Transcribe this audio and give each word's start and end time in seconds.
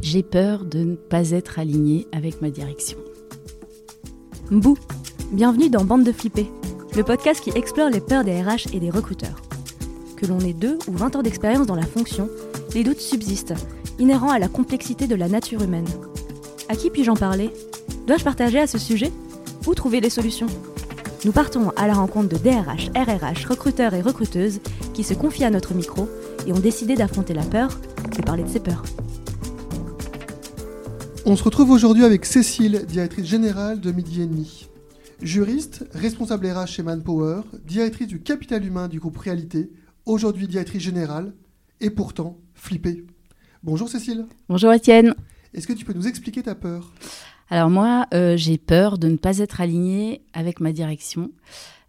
J'ai 0.00 0.22
peur 0.22 0.64
de 0.64 0.78
ne 0.78 0.94
pas 0.94 1.30
être 1.30 1.58
aligné 1.58 2.06
avec 2.12 2.42
ma 2.42 2.50
direction. 2.50 2.98
Mbou, 4.50 4.76
bienvenue 5.32 5.70
dans 5.70 5.84
Bande 5.84 6.04
de 6.04 6.12
Flippés, 6.12 6.50
le 6.94 7.02
podcast 7.02 7.40
qui 7.40 7.50
explore 7.50 7.90
les 7.90 8.00
peurs 8.00 8.22
des 8.22 8.40
RH 8.42 8.74
et 8.74 8.80
des 8.80 8.90
recruteurs. 8.90 9.42
Que 10.16 10.26
l'on 10.26 10.38
ait 10.40 10.52
deux 10.52 10.78
ou 10.86 10.92
20 10.92 11.16
ans 11.16 11.22
d'expérience 11.22 11.66
dans 11.66 11.74
la 11.74 11.86
fonction, 11.86 12.28
les 12.74 12.84
doutes 12.84 13.00
subsistent, 13.00 13.54
inhérents 13.98 14.30
à 14.30 14.38
la 14.38 14.48
complexité 14.48 15.06
de 15.06 15.14
la 15.14 15.28
nature 15.28 15.62
humaine. 15.62 15.88
À 16.68 16.76
qui 16.76 16.90
puis-je 16.90 17.10
en 17.10 17.16
parler? 17.16 17.50
Dois-je 18.06 18.24
partager 18.24 18.58
à 18.58 18.66
ce 18.66 18.78
sujet? 18.78 19.10
Où 19.66 19.74
trouver 19.74 20.00
les 20.00 20.10
solutions? 20.10 20.48
Nous 21.24 21.32
partons 21.32 21.70
à 21.76 21.86
la 21.88 21.94
rencontre 21.94 22.28
de 22.28 22.36
DRH, 22.36 22.90
RRH, 22.94 23.46
recruteurs 23.46 23.94
et 23.94 24.02
recruteuses 24.02 24.60
qui 24.94 25.02
se 25.02 25.14
confient 25.14 25.44
à 25.44 25.50
notre 25.50 25.74
micro 25.74 26.08
et 26.46 26.52
ont 26.52 26.60
décidé 26.60 26.94
d'affronter 26.94 27.34
la 27.34 27.42
peur 27.42 27.80
et 28.16 28.22
parler 28.22 28.44
de 28.44 28.48
ses 28.48 28.60
peurs. 28.60 28.84
On 31.28 31.34
se 31.34 31.42
retrouve 31.42 31.72
aujourd'hui 31.72 32.04
avec 32.04 32.24
Cécile, 32.24 32.84
directrice 32.86 33.26
générale 33.26 33.80
de 33.80 33.90
Midi 33.90 34.22
et 34.22 34.26
demi. 34.26 34.68
Juriste, 35.20 35.84
responsable 35.92 36.46
RH 36.46 36.66
chez 36.68 36.82
Manpower, 36.84 37.40
directrice 37.64 38.06
du 38.06 38.22
capital 38.22 38.64
humain 38.64 38.86
du 38.86 39.00
groupe 39.00 39.16
Réalité, 39.16 39.72
aujourd'hui 40.04 40.46
directrice 40.46 40.84
générale, 40.84 41.34
et 41.80 41.90
pourtant 41.90 42.38
flippée. 42.54 43.04
Bonjour 43.64 43.88
Cécile. 43.88 44.26
Bonjour 44.48 44.72
Étienne. 44.72 45.16
Est-ce 45.52 45.66
que 45.66 45.72
tu 45.72 45.84
peux 45.84 45.94
nous 45.94 46.06
expliquer 46.06 46.44
ta 46.44 46.54
peur? 46.54 46.92
Alors 47.50 47.70
moi, 47.70 48.06
euh, 48.14 48.36
j'ai 48.36 48.56
peur 48.56 48.96
de 48.96 49.08
ne 49.08 49.16
pas 49.16 49.38
être 49.38 49.60
alignée 49.60 50.22
avec 50.32 50.60
ma 50.60 50.70
direction. 50.70 51.32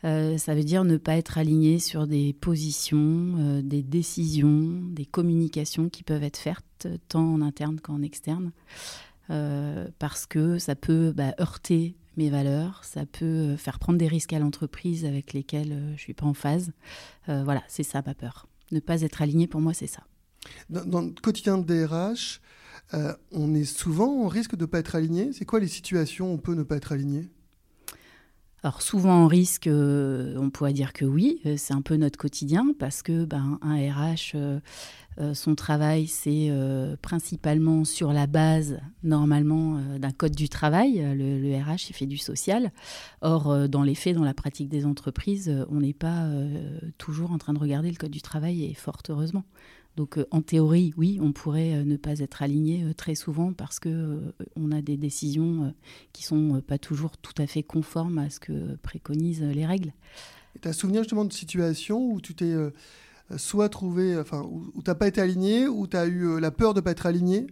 Euh, 0.04 0.40
ça 0.40 0.56
veut 0.56 0.64
dire 0.64 0.84
ne 0.84 0.98
pas 0.98 1.16
être 1.16 1.38
aligné 1.38 1.78
sur 1.78 2.08
des 2.08 2.34
positions, 2.34 3.36
euh, 3.38 3.62
des 3.62 3.84
décisions, 3.84 4.82
des 4.92 5.06
communications 5.06 5.90
qui 5.90 6.02
peuvent 6.02 6.24
être 6.24 6.38
faites 6.38 6.88
tant 7.08 7.34
en 7.34 7.42
interne 7.42 7.80
qu'en 7.80 8.02
externe. 8.02 8.52
Euh, 9.30 9.88
parce 10.00 10.26
que 10.26 10.58
ça 10.58 10.76
peut 10.76 11.12
bah, 11.16 11.34
heurter 11.40 11.96
mes 12.16 12.30
valeurs, 12.30 12.84
ça 12.84 13.06
peut 13.06 13.56
faire 13.58 13.78
prendre 13.78 14.00
des 14.00 14.08
risques 14.08 14.34
à 14.34 14.40
l'entreprise 14.40 15.06
avec 15.06 15.34
lesquels 15.34 15.70
je 15.70 15.92
ne 15.92 15.98
suis 15.98 16.14
pas 16.14 16.26
en 16.26 16.34
phase. 16.34 16.72
voilà, 17.28 17.62
c'est 17.68 17.84
ça 17.84 18.02
ma 18.06 18.16
peur. 18.16 18.48
Ne 18.72 18.80
pas 18.80 19.02
être 19.02 19.22
aligné, 19.22 19.46
pour 19.46 19.62
moi, 19.62 19.74
c'est 19.76 19.88
ça. 19.88 20.02
Dans, 20.70 21.02
le 21.02 21.12
quotidien 21.22 21.60
de 21.60 21.64
DRH, 21.64 22.42
on 23.32 23.54
est 23.54 23.66
souvent 23.66 24.24
en 24.24 24.28
risque 24.28 24.56
de 24.56 24.62
ne 24.62 24.66
pas 24.66 24.80
être 24.80 24.96
aligné. 24.96 25.32
C'est 25.32 25.46
quoi 25.46 25.60
les 25.60 25.68
situations 25.68 26.32
où 26.32 26.34
on 26.34 26.38
peut 26.38 26.56
ne 26.56 26.64
pas 26.64 26.78
être 26.78 26.92
aligné? 26.92 27.30
Alors 28.64 28.82
souvent 28.82 29.24
en 29.24 29.28
risque, 29.28 29.68
euh, 29.68 30.36
on 30.38 30.50
pourrait 30.50 30.74
dire 30.74 30.92
que 30.92 31.06
oui, 31.06 31.40
euh, 31.46 31.56
c'est 31.58 31.74
un 31.74 31.82
peu 31.82 31.96
notre 31.96 32.18
quotidien 32.18 32.74
parce 32.78 33.04
que 33.04 33.24
ben, 33.26 33.60
un 33.62 33.76
RH, 33.76 34.36
euh, 35.20 35.34
son 35.34 35.56
travail, 35.56 36.08
c'est 36.08 36.52
principalement 37.02 37.86
sur 37.86 38.14
la 38.14 38.28
base 38.28 38.80
normalement 39.04 39.80
d'un 39.98 40.12
code 40.12 40.36
du 40.36 40.50
travail. 40.50 41.00
Le, 41.16 41.40
le, 41.40 41.56
RH, 41.56 41.94
fait 41.94 42.06
du 42.06 42.18
social. 42.18 42.72
Or, 43.22 43.68
dans 43.70 43.84
les 43.84 43.96
faits, 43.96 44.16
dans 44.16 44.24
la 44.24 44.34
pratique 44.34 44.70
des 44.70 44.86
entreprises, 44.86 45.54
on 45.70 45.80
n'est 45.80 45.94
pas 45.94 46.28
toujours 46.98 47.32
en 47.32 47.38
train 47.38 47.54
de 47.54 47.60
regarder 47.60 47.90
le 47.90 47.98
code 47.98 48.12
du 48.12 48.22
travail 48.22 48.66
et 48.66 48.74
fort 48.74 49.02
heureusement. 49.10 49.44
Donc 49.98 50.20
euh, 50.20 50.28
en 50.30 50.42
théorie, 50.42 50.94
oui, 50.96 51.18
on 51.22 51.34
pourrait 51.34 51.74
euh, 51.74 51.84
ne 51.84 51.98
pas 51.98 52.20
être 52.20 52.44
aligné 52.44 52.84
euh, 52.84 52.94
très 52.94 53.16
souvent 53.16 53.52
parce 53.52 53.80
que 53.80 54.22
on 54.56 54.72
a 54.72 54.82
des 54.82 54.96
décisions 54.96 55.74
qui 56.14 56.24
sont 56.24 56.62
pas 56.62 56.78
toujours 56.78 57.18
tout 57.18 57.34
à 57.40 57.48
fait 57.48 57.64
conformes 57.64 58.20
à 58.20 58.30
ce 58.30 58.40
que 58.40 58.76
préconisent 58.84 59.42
les 59.42 59.66
règles. 59.66 59.92
Tu 60.62 60.68
as 60.68 60.74
souvenir 60.74 61.02
justement 61.02 61.26
de 61.26 61.34
situations 61.34 62.12
où 62.12 62.22
tu 62.22 62.36
t'es 62.36 62.54
soit 63.36 63.70
trouvé, 63.70 64.18
enfin, 64.18 64.44
où, 64.50 64.72
tu 64.76 64.90
n'as 64.90 64.96
pas 64.96 65.08
été 65.08 65.20
aligné, 65.22 65.68
ou 65.68 65.88
tu 65.88 65.98
as 65.98 66.06
eu 66.06 66.40
la 66.40 66.52
peur 66.52 66.74
de 66.74 66.82
pas 66.82 66.92
être 66.92 67.06
aligné? 67.06 67.48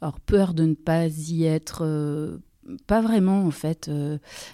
Alors 0.00 0.18
peur 0.18 0.54
de 0.54 0.64
ne 0.64 0.74
pas 0.74 1.06
y 1.06 1.44
être 1.44 2.40
pas 2.86 3.00
vraiment 3.00 3.44
en 3.44 3.50
fait, 3.50 3.90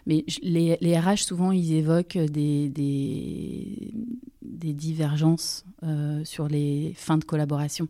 mais 0.07 0.25
les, 0.43 0.79
les, 0.81 0.99
RH 0.99 1.19
souvent 1.19 1.53
ils 1.53 1.75
évoquent 1.75 2.19
des, 2.19 2.69
des, 2.69 3.93
divergences 4.73 5.65
euh, 5.83 6.25
sur 6.25 6.49
les 6.49 6.93
fins 6.97 7.19
de 7.19 7.25
collaboration. 7.25 7.89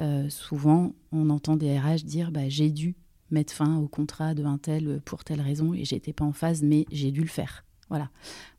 Euh, 0.00 0.28
souvent, 0.28 0.94
on 1.12 1.30
entend 1.30 1.56
des 1.56 1.78
RH 1.78 2.04
dire 2.04 2.30
bah, 2.30 2.48
j'ai 2.48 2.70
dû 2.70 2.94
mettre 3.30 3.52
fin 3.52 3.76
au 3.78 3.88
contrat 3.88 4.34
de 4.34 4.44
un 4.44 4.58
tel 4.58 5.00
pour 5.04 5.24
telle 5.24 5.40
raison 5.40 5.74
et 5.74 5.84
j'étais 5.84 6.12
pas 6.12 6.24
en 6.24 6.32
phase, 6.32 6.62
mais 6.62 6.86
j'ai 6.90 7.10
dû 7.10 7.22
le 7.22 7.28
faire. 7.28 7.65
Voilà. 7.88 8.10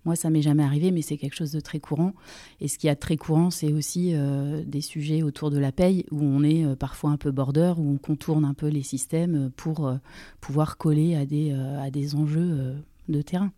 Moi, 0.05 0.15
ça 0.15 0.29
m'est 0.29 0.41
jamais 0.41 0.63
arrivé, 0.63 0.91
mais 0.91 1.01
c'est 1.01 1.17
quelque 1.17 1.35
chose 1.35 1.51
de 1.51 1.59
très 1.59 1.79
courant. 1.79 2.13
Et 2.61 2.67
ce 2.67 2.77
qui 2.77 2.87
est 2.87 2.95
très 2.95 3.17
courant, 3.17 3.51
c'est 3.51 3.73
aussi 3.73 4.11
euh, 4.13 4.63
des 4.65 4.81
sujets 4.81 5.21
autour 5.21 5.51
de 5.51 5.57
la 5.57 5.71
paye 5.71 6.05
où 6.11 6.23
on 6.23 6.43
est 6.43 6.75
parfois 6.77 7.11
un 7.11 7.17
peu 7.17 7.31
border, 7.31 7.73
où 7.77 7.91
on 7.91 7.97
contourne 7.97 8.45
un 8.45 8.53
peu 8.53 8.67
les 8.67 8.83
systèmes 8.83 9.51
pour 9.57 9.91
pouvoir 10.39 10.77
coller 10.77 11.15
à 11.15 11.25
des, 11.25 11.51
à 11.51 11.91
des 11.91 12.15
enjeux 12.15 12.75
de 13.09 13.21
terrain. 13.21 13.51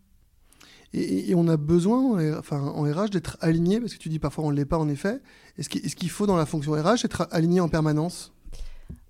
Et, 0.92 1.34
on 1.36 1.46
a 1.46 1.56
besoin, 1.56 2.36
enfin, 2.38 2.60
en 2.60 2.82
RH, 2.82 3.10
d'être 3.10 3.36
aligné, 3.40 3.78
parce 3.78 3.94
que 3.94 3.98
tu 3.98 4.08
dis 4.08 4.18
parfois 4.18 4.44
on 4.44 4.50
ne 4.50 4.56
l'est 4.56 4.64
pas 4.64 4.78
en 4.78 4.88
effet. 4.88 5.20
Est-ce 5.56 5.68
qu'il 5.68 6.10
faut 6.10 6.26
dans 6.26 6.36
la 6.36 6.46
fonction 6.46 6.72
RH 6.72 7.04
être 7.04 7.28
aligné 7.30 7.60
en 7.60 7.68
permanence? 7.68 8.32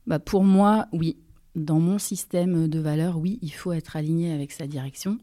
Bah 0.06 0.18
Pour 0.18 0.44
moi, 0.44 0.86
oui. 0.92 1.16
Dans 1.56 1.80
mon 1.80 1.98
système 1.98 2.68
de 2.68 2.78
valeurs, 2.78 3.18
oui, 3.18 3.38
il 3.42 3.52
faut 3.52 3.72
être 3.72 3.96
aligné 3.96 4.32
avec 4.32 4.52
sa 4.52 4.68
direction. 4.68 5.18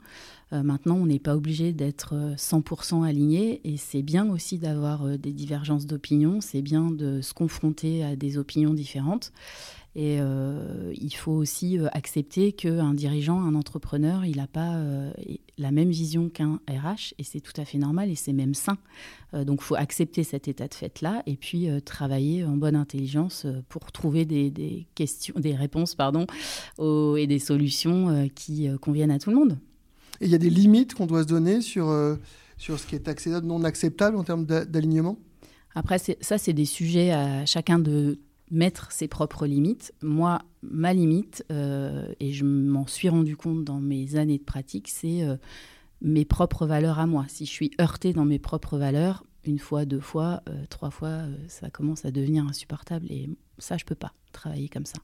Euh, 0.53 0.63
maintenant, 0.63 0.95
on 0.95 1.05
n'est 1.05 1.19
pas 1.19 1.35
obligé 1.35 1.73
d'être 1.73 2.13
100% 2.37 3.01
euh, 3.01 3.03
aligné 3.03 3.61
et 3.65 3.77
c'est 3.77 4.01
bien 4.01 4.29
aussi 4.29 4.57
d'avoir 4.57 5.05
euh, 5.05 5.17
des 5.17 5.33
divergences 5.33 5.85
d'opinion, 5.85 6.39
c'est 6.41 6.61
bien 6.61 6.89
de 6.89 7.21
se 7.21 7.33
confronter 7.33 8.03
à 8.03 8.15
des 8.15 8.37
opinions 8.37 8.73
différentes. 8.73 9.31
Et 9.99 10.19
il 10.19 11.15
faut 11.15 11.31
aussi 11.31 11.79
accepter 11.91 12.51
qu'un 12.51 12.93
dirigeant, 12.93 13.41
un 13.41 13.55
entrepreneur, 13.55 14.25
il 14.25 14.37
n'a 14.37 14.45
pas 14.45 14.79
la 15.57 15.71
même 15.71 15.89
vision 15.89 16.29
qu'un 16.29 16.59
RH, 16.69 17.15
et 17.17 17.23
c'est 17.23 17.39
tout 17.39 17.59
à 17.59 17.65
fait 17.65 17.79
normal, 17.79 18.11
et 18.11 18.15
c'est 18.15 18.31
même 18.31 18.53
sain. 18.53 18.77
donc 19.33 19.61
il 19.61 19.63
faut 19.63 19.73
accepter 19.73 20.23
cet 20.23 20.47
état 20.47 20.67
de 20.67 20.75
fait-là, 20.75 21.23
et 21.25 21.35
puis 21.35 21.67
travailler 21.83 22.45
en 22.45 22.57
bonne 22.57 22.75
intelligence 22.75 23.47
pour 23.69 23.91
trouver 23.91 24.25
des, 24.25 24.85
questions, 24.93 25.33
des 25.35 25.55
réponses 25.55 25.95
pardon, 25.95 26.27
et 26.79 27.25
des 27.25 27.39
solutions 27.39 28.29
qui 28.35 28.69
conviennent 28.79 29.09
à 29.09 29.17
tout 29.17 29.31
le 29.31 29.37
monde. 29.37 29.57
Et 30.21 30.25
il 30.25 30.31
y 30.31 30.35
a 30.35 30.39
des 30.39 30.49
limites 30.49 30.93
qu'on 30.93 31.05
doit 31.05 31.23
se 31.23 31.27
donner 31.27 31.61
sur, 31.61 31.93
sur 32.57 32.79
ce 32.79 32.87
qui 32.87 32.95
est 32.95 33.27
non 33.43 33.63
acceptable 33.63 34.17
en 34.17 34.23
termes 34.23 34.45
d'alignement? 34.45 35.17
Après, 35.75 35.99
ça, 35.99 36.37
c'est 36.37 36.53
des 36.53 36.65
sujets 36.65 37.11
à 37.11 37.45
chacun 37.45 37.77
de 37.77 38.19
mettre 38.49 38.91
ses 38.91 39.07
propres 39.07 39.45
limites. 39.45 39.93
Moi, 40.01 40.39
ma 40.61 40.93
limite, 40.93 41.45
euh, 41.51 42.13
et 42.19 42.31
je 42.31 42.45
m'en 42.45 42.87
suis 42.87 43.09
rendu 43.09 43.35
compte 43.35 43.63
dans 43.63 43.79
mes 43.79 44.15
années 44.15 44.37
de 44.37 44.43
pratique, 44.43 44.87
c'est 44.87 45.23
euh, 45.23 45.35
mes 46.01 46.25
propres 46.25 46.65
valeurs 46.65 46.99
à 46.99 47.07
moi. 47.07 47.25
Si 47.27 47.45
je 47.45 47.51
suis 47.51 47.71
heurtée 47.79 48.13
dans 48.13 48.25
mes 48.25 48.39
propres 48.39 48.77
valeurs, 48.77 49.25
une 49.43 49.59
fois, 49.59 49.85
deux 49.85 49.99
fois, 49.99 50.41
euh, 50.49 50.65
trois 50.69 50.91
fois, 50.91 51.21
ça 51.47 51.69
commence 51.69 52.05
à 52.05 52.11
devenir 52.11 52.45
insupportable. 52.45 53.07
Et 53.11 53.29
ça, 53.57 53.77
je 53.77 53.85
peux 53.85 53.95
pas 53.95 54.13
travailler 54.31 54.69
comme 54.69 54.85
ça 54.85 54.99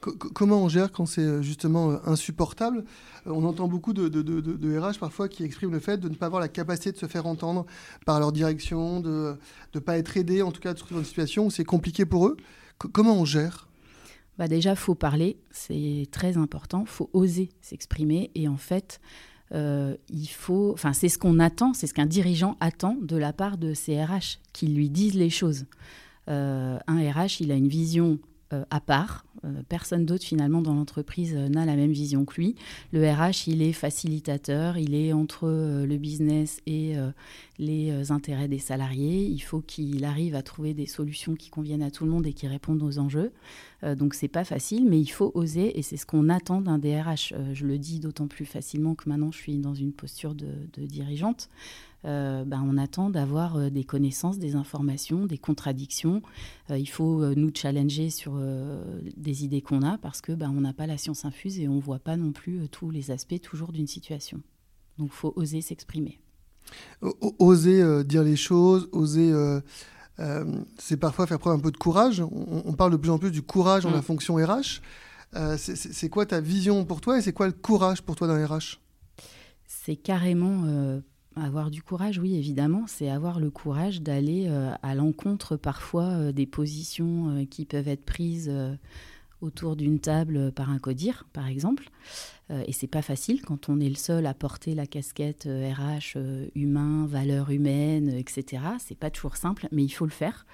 comment 0.00 0.62
on 0.62 0.68
gère 0.68 0.92
quand 0.92 1.06
c'est 1.06 1.22
euh, 1.22 1.42
justement 1.42 1.92
euh, 1.92 1.96
insupportable? 2.06 2.84
Euh, 3.26 3.32
On 3.32 3.44
entend 3.44 3.68
beaucoup 3.68 3.92
de, 3.92 4.08
de, 4.08 4.78
RH 4.78 4.98
parfois 4.98 5.28
qui 5.28 5.44
expriment 5.44 5.72
le 5.72 5.80
fait 5.80 5.98
de 5.98 6.08
ne 6.08 6.14
pas 6.14 6.26
avoir 6.26 6.40
la 6.40 6.48
capacité 6.48 6.92
de 6.92 6.96
se 6.96 7.06
faire 7.06 7.26
entendre 7.26 7.66
par 8.06 8.20
leur 8.20 8.32
direction, 8.32 9.00
de 9.00 9.36
ne 9.74 9.80
pas 9.80 9.98
être 9.98 10.16
aidé, 10.16 10.42
en 10.42 10.52
tout 10.52 10.60
cas 10.60 10.72
de 10.72 10.78
se 10.78 10.84
trouver 10.84 10.96
dans 10.96 11.02
une 11.02 11.08
situation 11.08 11.46
où 11.46 11.50
c'est 11.50 11.64
compliqué 11.64 12.04
pour 12.04 12.26
eux. 12.26 12.36
comment 12.78 13.14
on 13.14 13.24
gère? 13.24 13.68
Bah 14.36 14.48
Déjà, 14.48 14.74
faut 14.74 14.96
parler, 14.96 15.38
c'est 15.50 16.08
très 16.10 16.36
important, 16.36 16.84
faut 16.84 17.08
oser 17.12 17.50
s'exprimer 17.60 18.30
et 18.34 18.48
en 18.48 18.56
fait, 18.56 19.00
il 19.52 20.26
faut, 20.26 20.72
enfin, 20.72 20.92
c'est 20.92 21.08
ce 21.08 21.18
qu'on 21.18 21.38
attend, 21.38 21.72
c'est 21.72 21.86
ce 21.86 21.94
qu'un 21.94 22.06
dirigeant 22.06 22.56
attend 22.58 22.96
de 23.00 23.16
la 23.16 23.32
part 23.32 23.56
de 23.56 23.72
ses 23.74 24.02
RH, 24.02 24.40
qu'ils 24.52 24.74
lui 24.74 24.90
disent 24.90 25.14
les 25.14 25.30
choses. 25.30 25.66
un 26.26 26.80
RH, 26.86 27.40
il 27.40 27.52
a 27.52 27.54
une 27.54 27.68
vision 27.68 28.18
à 28.70 28.80
part, 28.80 29.24
euh, 29.44 29.62
personne 29.68 30.06
d'autre 30.06 30.24
finalement 30.24 30.62
dans 30.62 30.74
l'entreprise 30.74 31.34
euh, 31.36 31.48
n'a 31.48 31.66
la 31.66 31.76
même 31.76 31.92
vision 31.92 32.24
que 32.24 32.36
lui. 32.36 32.56
Le 32.92 33.08
RH, 33.08 33.48
il 33.48 33.62
est 33.62 33.72
facilitateur, 33.72 34.78
il 34.78 34.94
est 34.94 35.12
entre 35.12 35.46
euh, 35.46 35.86
le 35.86 35.96
business 35.96 36.60
et 36.66 36.94
les 37.58 38.10
intérêts 38.10 38.48
des 38.48 38.58
salariés. 38.58 39.26
Il 39.26 39.40
faut 39.40 39.60
qu'il 39.60 40.04
arrive 40.04 40.34
à 40.34 40.42
trouver 40.42 40.74
des 40.74 40.86
solutions 40.86 41.34
qui 41.34 41.50
conviennent 41.50 41.82
à 41.82 41.90
tout 41.90 42.04
le 42.04 42.10
monde 42.10 42.26
et 42.26 42.32
qui 42.32 42.46
répondent 42.46 42.82
aux 42.82 42.98
enjeux. 42.98 43.32
donc 43.96 44.14
c'est 44.14 44.28
pas 44.28 44.44
facile, 44.44 44.86
mais 44.88 45.00
il 45.00 45.08
faut 45.08 45.30
oser 45.34 45.78
et 45.78 45.82
c'est 45.82 45.96
ce 45.96 46.06
qu'on 46.06 46.28
attend 46.28 46.60
d'un 46.60 46.78
DRH. 46.78 47.34
je 47.52 47.66
le 47.66 47.78
dis 47.78 48.00
d'autant 48.00 48.26
plus 48.26 48.44
facilement 48.44 48.94
que 48.94 49.08
maintenant 49.08 49.30
je 49.30 49.38
suis 49.38 49.58
dans 49.58 49.74
une 49.74 49.92
posture 49.92 50.34
de 50.34 50.86
dirigeante. 50.86 51.48
Euh, 52.04 52.44
ben, 52.44 52.62
on 52.66 52.76
attend 52.76 53.08
d'avoir 53.08 53.56
euh, 53.56 53.70
des 53.70 53.84
connaissances, 53.84 54.38
des 54.38 54.56
informations, 54.56 55.24
des 55.24 55.38
contradictions. 55.38 56.20
Euh, 56.70 56.76
il 56.78 56.88
faut 56.88 57.24
nous 57.34 57.50
challenger 57.54 58.10
sur 58.10 58.38
des 59.16 59.44
idées 59.44 59.62
qu'on 59.62 59.82
a 59.82 59.98
parce 59.98 60.20
que 60.20 60.32
ben, 60.32 60.52
on 60.54 60.60
n'a 60.60 60.72
pas 60.72 60.86
la 60.86 60.98
science 60.98 61.24
infuse 61.24 61.58
et 61.58 61.68
on 61.68 61.76
ne 61.76 61.80
voit 61.80 61.98
pas 61.98 62.16
non 62.16 62.32
plus 62.32 62.68
tous 62.68 62.90
les 62.90 63.10
aspects 63.10 63.40
toujours 63.40 63.72
d'une 63.72 63.86
situation. 63.86 64.40
Donc 64.98 65.08
il 65.08 65.16
faut 65.16 65.32
oser 65.36 65.60
s'exprimer. 65.60 66.20
Oser 67.38 68.04
dire 68.04 68.22
les 68.22 68.36
choses, 68.36 68.88
oser 68.92 69.32
c'est 70.78 70.96
parfois 70.96 71.26
faire 71.26 71.38
preuve 71.38 71.54
un 71.54 71.60
peu 71.60 71.70
de 71.70 71.76
courage. 71.76 72.20
On, 72.20 72.72
parle 72.72 72.92
de 72.92 72.96
plus 72.96 73.10
en 73.10 73.18
plus 73.18 73.30
du 73.30 73.42
courage 73.42 73.84
dans 73.84 73.90
la 73.90 73.98
mm. 73.98 74.02
fonction 74.02 74.36
RH. 74.36 74.80
c'est 75.56 76.08
quoi 76.08 76.26
ta 76.26 76.40
vision 76.40 76.84
pour 76.84 77.00
toi 77.00 77.18
et 77.18 77.22
c'est 77.22 77.32
quoi 77.32 77.46
le 77.46 77.52
courage 77.52 78.02
pour 78.02 78.16
toi 78.16 78.26
dans 78.26 78.34
RH 78.34 78.80
C'est 79.66 79.96
carrément 79.96 81.00
avoir 81.36 81.70
du 81.70 81.82
courage, 81.82 82.18
oui, 82.18 82.36
évidemment, 82.36 82.84
c'est 82.86 83.08
avoir 83.08 83.40
le 83.40 83.50
courage 83.50 84.02
d'aller 84.02 84.48
à 84.82 84.94
l'encontre 84.94 85.56
parfois 85.56 86.32
des 86.32 86.46
positions 86.46 87.46
qui 87.50 87.64
peuvent 87.64 87.88
être 87.88 88.04
prises 88.04 88.50
autour 89.44 89.76
d'une 89.76 90.00
table 90.00 90.52
par 90.52 90.70
un 90.70 90.78
codir, 90.78 91.26
par 91.32 91.46
exemple. 91.46 91.90
Euh, 92.50 92.62
et 92.66 92.72
c'est 92.72 92.86
pas 92.86 93.02
facile 93.02 93.40
quand 93.42 93.68
on 93.68 93.80
est 93.80 93.88
le 93.88 93.94
seul 93.94 94.26
à 94.26 94.34
porter 94.34 94.74
la 94.74 94.86
casquette 94.86 95.44
RH 95.44 95.46
euh, 95.46 95.98
euh, 96.16 96.46
humain, 96.54 97.06
valeurs 97.06 97.50
humaines, 97.50 98.10
etc. 98.10 98.62
C'est 98.78 98.98
pas 98.98 99.10
toujours 99.10 99.36
simple, 99.36 99.68
mais 99.72 99.84
il 99.84 99.90
faut 99.90 100.04
le 100.04 100.10
faire. 100.10 100.46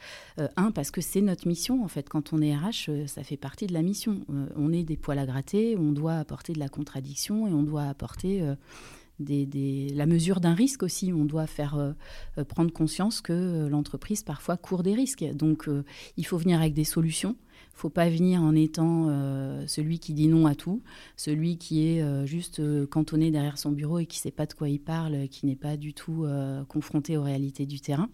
un, 0.57 0.71
parce 0.71 0.91
que 0.91 1.01
c'est 1.01 1.21
notre 1.21 1.49
mission, 1.49 1.83
en 1.85 1.89
fait. 1.89 2.09
Quand 2.09 2.33
on 2.33 2.41
est 2.43 2.55
RH, 2.55 3.07
ça 3.07 3.23
fait 3.23 3.37
partie 3.37 3.67
de 3.67 3.73
la 3.73 3.83
mission. 3.83 4.21
on 4.57 4.73
est 4.73 4.83
des 4.83 4.97
poils 4.97 5.19
à 5.19 5.27
gratter, 5.27 5.77
on 5.77 5.93
doit 5.93 6.15
apporter 6.15 6.53
de 6.53 6.59
la 6.59 6.69
contradiction 6.69 7.47
et 7.47 7.53
on 7.53 7.63
doit 7.63 7.85
apporter. 7.85 8.43
La 9.21 10.07
mesure 10.07 10.41
d'un 10.41 10.55
risque 10.55 10.83
aussi. 10.83 11.13
On 11.13 11.25
doit 11.25 11.47
faire 11.47 11.95
prendre 12.49 12.73
conscience 12.73 13.21
que 13.21 13.69
l'entreprise 13.69 14.23
parfois 14.23 14.57
court 14.57 14.83
des 14.83 14.95
risques. 14.95 15.25
Donc 15.35 15.69
il 16.17 16.27
faut 16.27 16.39
venir 16.39 16.59
avec 16.59 16.75
des 16.75 16.85
solutions 16.85 17.37
faut 17.81 17.89
pas 17.89 18.11
venir 18.11 18.43
en 18.43 18.55
étant 18.55 19.07
euh, 19.09 19.65
celui 19.67 20.01
qui 20.01 20.13
dit 20.13 20.29
non 20.29 20.45
à 20.45 20.55
tout, 20.55 20.83
celui 21.17 21.57
qui 21.57 21.89
est 21.89 22.03
euh, 22.03 22.27
juste 22.27 22.61
euh, 22.61 22.87
cantonné 22.87 23.31
derrière 23.31 23.57
son 23.57 23.73
bureau 23.73 23.99
et 23.99 24.05
qui 24.05 24.19
sait 24.19 24.31
pas 24.31 24.45
de 24.45 24.53
quoi 24.53 24.69
il 24.69 24.81
parle, 24.81 25.29
qui 25.29 25.47
n'est 25.47 25.57
pas 25.57 25.79
du 25.79 25.95
tout 25.95 26.27
confronté 26.69 27.17
aux 27.17 27.23
réalités 27.23 27.65
du 27.65 27.81
terrain. 27.81 28.11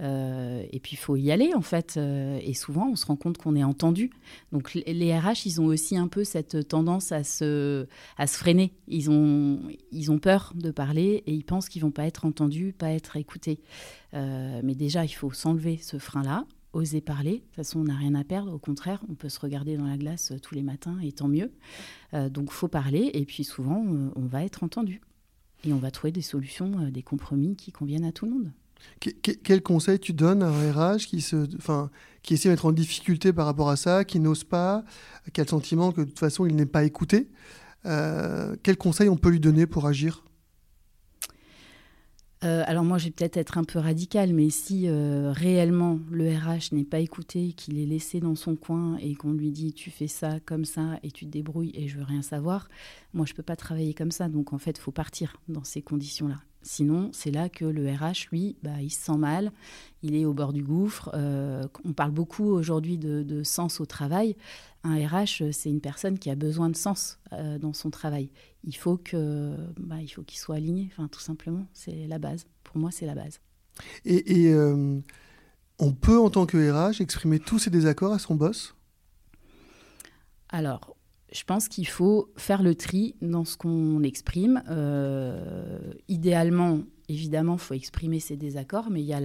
et 0.00 0.80
puis 0.82 0.92
il 0.92 0.96
faut 0.96 1.16
y 1.16 1.30
aller 1.30 1.52
en 1.54 1.60
fait. 1.60 1.96
et 1.98 2.54
souvent 2.54 2.88
on 2.90 2.96
se 2.96 3.06
rend 3.06 3.16
compte 3.16 3.36
qu'on 3.36 3.54
est 3.54 3.64
entendu. 3.64 4.10
Donc 4.50 4.74
les 4.74 5.18
RH, 5.18 5.46
ils 5.46 5.60
ont 5.60 5.66
aussi 5.66 5.96
un 5.96 6.08
peu 6.08 6.24
cette 6.24 6.68
tendance 6.68 7.12
à 7.12 7.24
se, 7.24 7.86
à 8.16 8.26
se 8.26 8.38
freiner. 8.38 8.72
Ils 8.88 9.10
ont, 9.10 9.60
ils 9.90 10.10
ont 10.10 10.18
peur 10.18 10.52
de 10.54 10.70
parler 10.70 11.22
et 11.26 11.34
ils 11.34 11.44
pensent 11.44 11.68
qu'ils 11.68 11.82
vont 11.82 11.90
pas 11.90 12.06
être 12.06 12.24
entendus, 12.24 12.74
pas 12.76 12.90
être 12.90 13.16
écoutés. 13.16 13.60
mais 14.12 14.74
déjà, 14.74 15.04
il 15.04 15.12
faut 15.12 15.32
s'enlever 15.32 15.78
ce 15.78 15.98
frein-là, 15.98 16.46
oser 16.72 17.00
parler. 17.00 17.32
De 17.32 17.38
toute 17.38 17.56
façon, 17.56 17.80
on 17.80 17.84
n'a 17.84 17.96
rien 17.96 18.14
à 18.14 18.24
perdre. 18.24 18.52
Au 18.52 18.58
contraire, 18.58 19.02
on 19.08 19.14
peut 19.14 19.28
se 19.28 19.40
regarder 19.40 19.76
dans 19.76 19.86
la 19.86 19.96
glace 19.96 20.32
euh, 20.32 20.38
tous 20.38 20.54
les 20.54 20.62
matins 20.62 20.98
et 21.02 21.12
tant 21.12 21.28
mieux. 21.28 21.52
Euh, 22.14 22.28
donc, 22.28 22.50
faut 22.50 22.68
parler. 22.68 23.10
Et 23.14 23.24
puis, 23.24 23.44
souvent, 23.44 23.84
euh, 23.86 24.10
on 24.16 24.26
va 24.26 24.44
être 24.44 24.64
entendu. 24.64 25.00
Et 25.64 25.72
on 25.72 25.78
va 25.78 25.90
trouver 25.90 26.12
des 26.12 26.22
solutions, 26.22 26.90
des 26.90 27.02
compromis 27.02 27.54
qui 27.54 27.70
conviennent 27.70 28.04
à 28.04 28.10
tout 28.10 28.26
le 28.26 28.32
monde. 28.32 28.52
quel 29.44 29.62
conseil 29.62 30.00
tu 30.00 30.12
donnes 30.12 30.42
à 30.42 30.48
un 30.48 30.72
RH 30.72 31.06
qui, 31.06 31.20
se, 31.20 31.46
enfin, 31.56 31.88
qui 32.22 32.34
essaie 32.34 32.48
d'être 32.48 32.66
en 32.66 32.72
difficulté 32.72 33.32
par 33.32 33.46
rapport 33.46 33.70
à 33.70 33.76
ça, 33.76 34.04
qui 34.04 34.18
n'ose 34.18 34.42
pas, 34.42 34.84
qui 35.32 35.40
a 35.40 35.44
le 35.44 35.48
sentiment 35.48 35.92
que 35.92 36.00
de 36.00 36.06
toute 36.06 36.18
façon, 36.18 36.46
il 36.46 36.56
n'est 36.56 36.66
pas 36.66 36.82
écouté 36.82 37.30
Quel 37.84 38.76
conseil 38.76 39.08
on 39.08 39.16
peut 39.16 39.30
lui 39.30 39.38
donner 39.38 39.66
pour 39.66 39.86
agir? 39.86 40.24
Euh, 42.44 42.64
alors 42.66 42.84
moi, 42.84 42.98
je 42.98 43.04
vais 43.04 43.10
peut-être 43.12 43.36
être 43.36 43.56
un 43.56 43.64
peu 43.64 43.78
radical, 43.78 44.32
mais 44.32 44.50
si 44.50 44.88
euh, 44.88 45.32
réellement 45.32 46.00
le 46.10 46.28
RH 46.28 46.72
n'est 46.72 46.84
pas 46.84 46.98
écouté, 46.98 47.52
qu'il 47.52 47.78
est 47.78 47.86
laissé 47.86 48.18
dans 48.18 48.34
son 48.34 48.56
coin 48.56 48.96
et 48.96 49.14
qu'on 49.14 49.32
lui 49.32 49.52
dit 49.52 49.72
tu 49.72 49.90
fais 49.90 50.08
ça 50.08 50.40
comme 50.44 50.64
ça 50.64 50.98
et 51.02 51.10
tu 51.10 51.24
te 51.24 51.30
débrouilles 51.30 51.72
et 51.74 51.86
je 51.88 51.98
veux 51.98 52.04
rien 52.04 52.22
savoir, 52.22 52.68
moi 53.14 53.26
je 53.26 53.34
peux 53.34 53.44
pas 53.44 53.56
travailler 53.56 53.94
comme 53.94 54.10
ça. 54.10 54.28
Donc 54.28 54.52
en 54.52 54.58
fait, 54.58 54.78
faut 54.78 54.90
partir 54.90 55.36
dans 55.48 55.64
ces 55.64 55.82
conditions-là. 55.82 56.40
Sinon, 56.62 57.10
c'est 57.12 57.30
là 57.30 57.48
que 57.48 57.64
le 57.64 57.90
RH, 57.90 58.28
lui, 58.30 58.56
bah, 58.62 58.80
il 58.80 58.90
se 58.90 59.04
sent 59.04 59.16
mal, 59.16 59.52
il 60.02 60.14
est 60.14 60.24
au 60.24 60.32
bord 60.32 60.52
du 60.52 60.62
gouffre. 60.62 61.10
Euh, 61.14 61.64
on 61.84 61.92
parle 61.92 62.12
beaucoup 62.12 62.44
aujourd'hui 62.44 62.98
de, 62.98 63.42
sens 63.42 63.80
au 63.80 63.86
travail. 63.86 64.36
Un 64.84 64.94
RH, 64.94 65.52
c'est 65.52 65.70
une 65.70 65.80
personne 65.80 66.18
qui 66.18 66.30
a 66.30 66.34
besoin 66.34 66.70
de 66.70 66.76
sens 66.76 67.18
euh, 67.32 67.58
dans 67.58 67.72
son 67.72 67.90
travail. 67.90 68.30
Il 68.64 68.76
faut 68.76 68.96
que, 68.96 69.56
bah, 69.78 70.00
il 70.00 70.08
faut 70.08 70.22
qu'il 70.22 70.38
soit 70.38 70.56
aligné. 70.56 70.88
Enfin, 70.92 71.08
tout 71.08 71.20
simplement, 71.20 71.66
c'est 71.72 72.06
la 72.06 72.18
base. 72.18 72.46
Pour 72.62 72.78
moi, 72.78 72.90
c'est 72.90 73.06
la 73.06 73.14
base. 73.14 73.40
Et, 74.04 74.52
euh, 74.52 75.00
on 75.78 75.92
peut, 75.92 76.18
en 76.18 76.30
tant 76.30 76.46
que 76.46 76.70
RH, 76.70 77.00
exprimer 77.00 77.40
tous 77.40 77.58
ses 77.58 77.70
désaccords 77.70 78.12
à 78.12 78.18
son 78.18 78.34
boss? 78.34 78.76
Alors, 80.48 80.96
je 81.32 81.44
pense 81.44 81.68
qu'il 81.68 81.86
faut 81.86 82.30
faire 82.36 82.62
le 82.62 82.74
tri 82.74 83.14
dans 83.22 83.44
ce 83.44 83.56
qu'on 83.56 84.02
exprime. 84.02 84.62
Euh, 84.68 85.78
idéalement, 86.08 86.80
évidemment, 87.08 87.54
il 87.54 87.58
faut 87.58 87.74
exprimer 87.74 88.20
ses 88.20 88.36
désaccords, 88.36 88.90
mais 88.90 89.00
il 89.00 89.06
y 89.06 89.14
a 89.14 89.20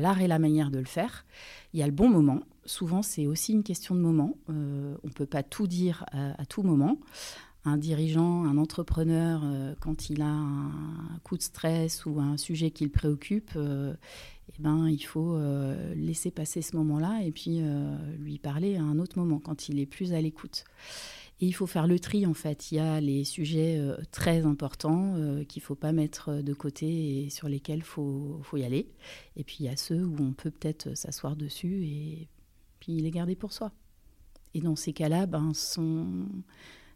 l'art 0.00 0.20
et 0.20 0.26
la 0.26 0.38
manière 0.38 0.70
de 0.70 0.78
le 0.78 0.86
faire. 0.86 1.26
Il 1.74 1.80
y 1.80 1.82
a 1.82 1.86
le 1.86 1.92
bon 1.92 2.08
moment. 2.08 2.40
Souvent, 2.64 3.02
c'est 3.02 3.26
aussi 3.26 3.52
une 3.52 3.62
question 3.62 3.94
de 3.94 4.00
moment. 4.00 4.36
Euh, 4.48 4.94
on 5.04 5.08
ne 5.08 5.12
peut 5.12 5.26
pas 5.26 5.42
tout 5.42 5.66
dire 5.66 6.04
à, 6.12 6.46
tout 6.46 6.62
moment. 6.62 6.98
Un 7.66 7.76
dirigeant, 7.76 8.44
un 8.44 8.56
entrepreneur, 8.56 9.42
euh, 9.44 9.74
quand 9.80 10.08
il 10.08 10.22
a 10.22 10.30
un 10.30 10.72
coup 11.24 11.36
de 11.36 11.42
stress 11.42 12.06
ou 12.06 12.18
un 12.20 12.38
sujet 12.38 12.70
qui 12.70 12.84
le 12.84 12.90
préoccupe, 12.90 13.50
eh 13.56 14.62
ben, 14.62 14.88
il 14.88 15.02
faut 15.02 15.38
laisser 15.94 16.30
passer 16.30 16.62
ce 16.62 16.74
moment-là 16.76 17.20
et 17.22 17.32
puis 17.32 17.60
lui 18.18 18.38
parler 18.38 18.76
à 18.76 18.82
un 18.82 18.98
autre 18.98 19.18
moment, 19.18 19.38
quand 19.38 19.68
il 19.68 19.78
est 19.78 19.86
plus 19.86 20.14
à 20.14 20.20
l'écoute. 20.22 20.64
Et 21.42 21.46
il 21.46 21.52
faut 21.52 21.66
faire 21.66 21.86
le 21.86 21.98
tri, 21.98 22.26
en 22.26 22.34
fait. 22.34 22.70
Il 22.70 22.76
y 22.76 22.78
a 22.80 23.00
les 23.00 23.24
sujets 23.24 23.78
euh, 23.78 23.96
très 24.10 24.44
importants 24.44 25.14
euh, 25.16 25.42
qu'il 25.44 25.62
ne 25.62 25.64
faut 25.64 25.74
pas 25.74 25.92
mettre 25.92 26.28
euh, 26.28 26.42
de 26.42 26.52
côté 26.52 27.24
et 27.24 27.30
sur 27.30 27.48
lesquels 27.48 27.78
il 27.78 27.84
faut, 27.84 28.40
faut, 28.42 28.58
y 28.58 28.64
aller. 28.64 28.90
Et 29.36 29.44
puis 29.44 29.56
il 29.60 29.66
y 29.66 29.68
a 29.70 29.76
ceux 29.76 30.04
où 30.04 30.16
on 30.20 30.32
peut 30.32 30.50
peut-être 30.50 30.94
s'asseoir 30.94 31.36
dessus 31.36 31.84
et 31.84 32.28
puis 32.78 33.00
les 33.00 33.10
garder 33.10 33.36
pour 33.36 33.54
soi. 33.54 33.72
Et 34.52 34.60
dans 34.60 34.76
ces 34.76 34.92
cas-là, 34.92 35.24
ben, 35.24 35.52
son, 35.54 36.26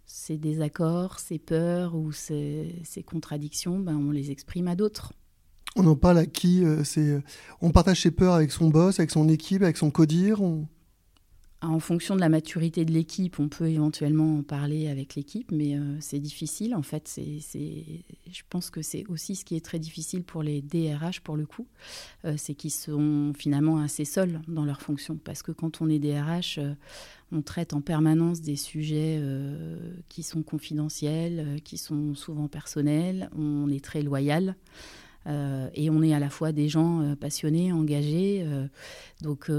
ces 0.05 0.37
désaccords, 0.37 1.21
ces 1.21 1.39
peurs 1.39 1.95
ou 1.95 2.13
ces, 2.13 2.75
ces 2.85 3.03
contradictions, 3.03 3.79
ben, 3.79 3.97
on 3.97 4.11
les 4.11 4.31
exprime 4.31 4.69
à 4.69 4.77
d'autres. 4.77 5.15
On 5.75 5.87
en 5.87 5.97
parle 5.97 6.19
à 6.19 6.27
qui 6.27 6.63
On 7.61 7.71
partage 7.73 8.03
ses 8.03 8.13
peurs 8.13 8.35
avec 8.35 8.53
son 8.53 8.69
boss, 8.69 9.01
avec 9.01 9.11
son 9.11 9.29
équipe, 9.29 9.63
avec 9.63 9.77
son 9.77 9.91
codir. 9.91 10.41
En 11.65 11.81
fonction 11.81 12.15
de 12.15 12.21
la 12.21 12.29
maturité 12.29 12.85
de 12.85 12.93
l'équipe, 12.93 13.41
on 13.41 13.49
peut 13.49 13.69
éventuellement 13.69 14.39
en 14.39 14.43
parler 14.43 14.89
avec 14.89 15.15
l'équipe, 15.15 15.51
mais 15.51 15.79
euh, 15.79 15.97
c'est 15.99 16.19
difficile. 16.19 16.75
En 16.75 16.83
fait, 16.83 17.09
c'est, 17.09 17.39
je 17.59 18.43
pense 18.51 18.69
que 18.69 18.83
c'est 18.83 19.07
aussi 19.09 19.35
ce 19.35 19.47
qui 19.47 19.57
est 19.57 19.65
très 19.65 19.79
difficile 19.79 20.25
pour 20.25 20.43
les 20.43 20.61
DRH, 20.61 21.21
pour 21.21 21.39
le 21.39 21.47
coup, 21.47 21.67
euh, 22.27 22.35
c'est 22.37 22.55
qu'ils 22.55 22.71
sont 22.71 23.33
finalement 23.35 23.79
assez 23.79 24.05
seuls 24.05 24.43
dans 24.47 24.67
leur 24.67 24.83
fonction. 24.83 25.17
Parce 25.17 25.43
que 25.43 25.53
quand 25.53 25.81
on 25.81 25.89
est 25.89 25.99
DRH, 25.99 26.59
euh, 26.59 26.75
on 27.33 27.41
traite 27.41 27.73
en 27.73 27.81
permanence 27.81 28.43
des 28.43 28.57
sujets 28.57 29.21
qui 30.09 30.23
sont 30.23 30.43
confidentiels, 30.43 31.61
qui 31.65 31.79
sont 31.79 32.15
souvent 32.15 32.47
personnels, 32.47 33.29
on 33.37 33.69
est 33.71 33.83
très 33.83 34.03
loyal. 34.03 34.55
Euh, 35.27 35.69
et 35.75 35.91
on 35.91 36.03
est 36.03 36.13
à 36.13 36.19
la 36.19 36.31
fois 36.31 36.53
des 36.53 36.69
gens 36.69 37.01
euh, 37.01 37.17
passionnés, 37.17 37.73
engagés. 37.73 38.45
Euh, 38.47 38.67
donc, 39.23 39.51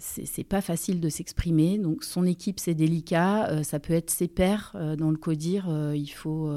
c'est 0.00 0.44
pas 0.44 0.60
facile 0.60 1.00
de 1.00 1.08
s'exprimer. 1.08 1.78
Donc, 1.78 2.02
son 2.02 2.24
équipe, 2.24 2.58
c'est 2.58 2.74
délicat. 2.74 3.62
ça 3.62 3.78
peut 3.78 3.92
être 3.92 4.10
ses 4.10 4.26
pairs 4.26 4.74
dans 4.98 5.10
le 5.10 5.16
CODIR. 5.16 5.94
il 5.94 6.08
faut 6.08 6.50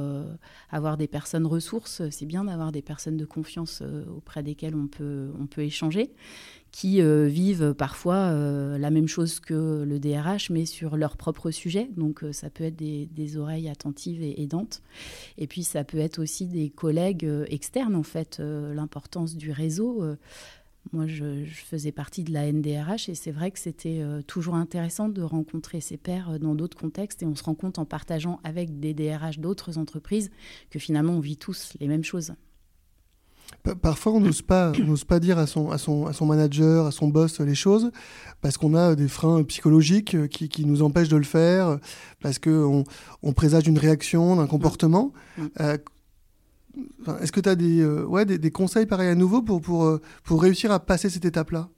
avoir 0.72 0.98
des 0.98 1.08
personnes 1.08 1.46
ressources. 1.46 2.02
C'est 2.10 2.26
bien 2.26 2.46
d'avoir 2.46 2.72
des 2.72 2.82
personnes 2.82 3.18
de 3.18 3.26
confiance 3.26 3.84
auprès 4.16 4.42
desquelles 4.42 4.76
on 4.76 4.88
peut, 4.88 5.32
on 5.40 5.46
peut 5.46 5.62
échanger 5.62 6.12
qui 6.72 7.02
euh, 7.02 7.28
vivent 7.28 7.74
parfois 7.74 8.16
euh, 8.16 8.78
la 8.78 8.92
même 8.92 9.08
chose 9.08 9.40
que 9.40 9.84
le 9.84 10.00
DRH, 10.00 10.50
mais 10.50 10.66
sur 10.66 10.96
leur 10.96 11.18
propre 11.18 11.52
sujet. 11.52 11.90
Donc 11.98 12.24
euh, 12.24 12.32
ça 12.32 12.50
peut 12.50 12.64
être 12.64 12.78
des, 12.78 13.38
oreilles 13.38 13.70
attentives 13.70 14.22
et 14.22 14.42
aidantes. 14.42 14.82
Et 15.38 15.48
puis 15.48 15.64
ça 15.64 15.84
peut 15.84 15.98
être 15.98 16.20
aussi 16.20 16.48
des 16.48 16.70
collègues 16.70 17.30
externes, 17.48 17.96
en 17.96 18.04
fait, 18.04 18.40
l'importance 18.40 19.38
du 19.38 19.52
réseau. 19.52 20.04
moi, 20.92 21.08
je, 21.08 21.46
faisais 21.46 21.94
partie 21.94 22.24
de 22.24 22.34
la 22.34 22.52
NDRH 22.52 23.08
et 23.08 23.16
c'est 23.16 23.32
vrai 23.32 23.52
que 23.52 23.60
c'était 23.60 24.04
toujours 24.28 24.56
intéressant 24.56 25.08
de 25.08 25.22
rencontrer 25.22 25.80
ses 25.80 25.98
pairs 25.98 26.40
dans 26.40 26.56
d'autres 26.56 26.78
contextes 26.78 27.24
et 27.24 27.26
on 27.26 27.36
se 27.36 27.44
rend 27.44 27.56
compte 27.56 27.80
en 27.80 27.86
partageant 27.86 28.42
avec 28.44 28.82
des 28.82 28.94
DRH 28.94 29.40
d'autres 29.40 29.78
entreprises 29.78 30.30
que 30.70 30.80
finalement 30.80 31.14
on 31.14 31.22
vit 31.22 31.38
tous 31.38 31.74
les 31.80 31.88
mêmes 31.88 32.04
choses. 32.04 32.34
Parfois, 33.82 34.14
on 34.14 34.20
n'ose 34.20 34.42
pas, 34.42 34.72
pas 35.08 35.20
dire 35.20 35.38
à 35.38 35.46
son, 35.46 35.70
à, 35.70 35.78
son, 35.78 36.08
à 36.08 36.14
son 36.14 36.26
manager, 36.26 36.88
à 36.88 36.92
son 36.92 37.08
boss 37.08 37.40
les 37.40 37.56
choses, 37.56 37.92
parce 38.42 38.58
qu'on 38.58 38.74
a 38.74 38.96
des 38.96 39.08
freins 39.08 39.44
psychologiques 39.44 40.28
qui, 40.30 40.50
qui, 40.50 40.66
nous 40.66 40.82
empêchent 40.82 41.10
de 41.10 41.18
le 41.18 41.24
faire, 41.24 41.78
parce 42.22 42.40
qu'on 42.40 42.84
on 43.22 43.34
présage 43.34 43.68
une 43.68 43.78
réaction, 43.78 44.36
d'un 44.36 44.48
comportement. 44.48 45.14
Mm. 45.38 45.46
Euh, 45.60 45.78
est-ce 47.22 47.32
que 47.32 47.40
tu 47.40 47.50
as 47.50 47.56
des, 47.56 47.82
euh, 47.82 48.04
ouais, 48.06 48.26
des, 48.26 48.38
des, 48.38 48.52
conseils 48.52 48.86
pareils 48.86 49.10
à 49.10 49.16
nouveau 49.16 49.42
pour, 49.42 49.62
pour, 49.62 49.86
euh, 49.86 50.02
pour 50.24 50.42
réussir 50.42 50.72
à 50.72 50.80
passer 50.80 51.10
cette 51.10 51.26
étape-là? 51.26 51.70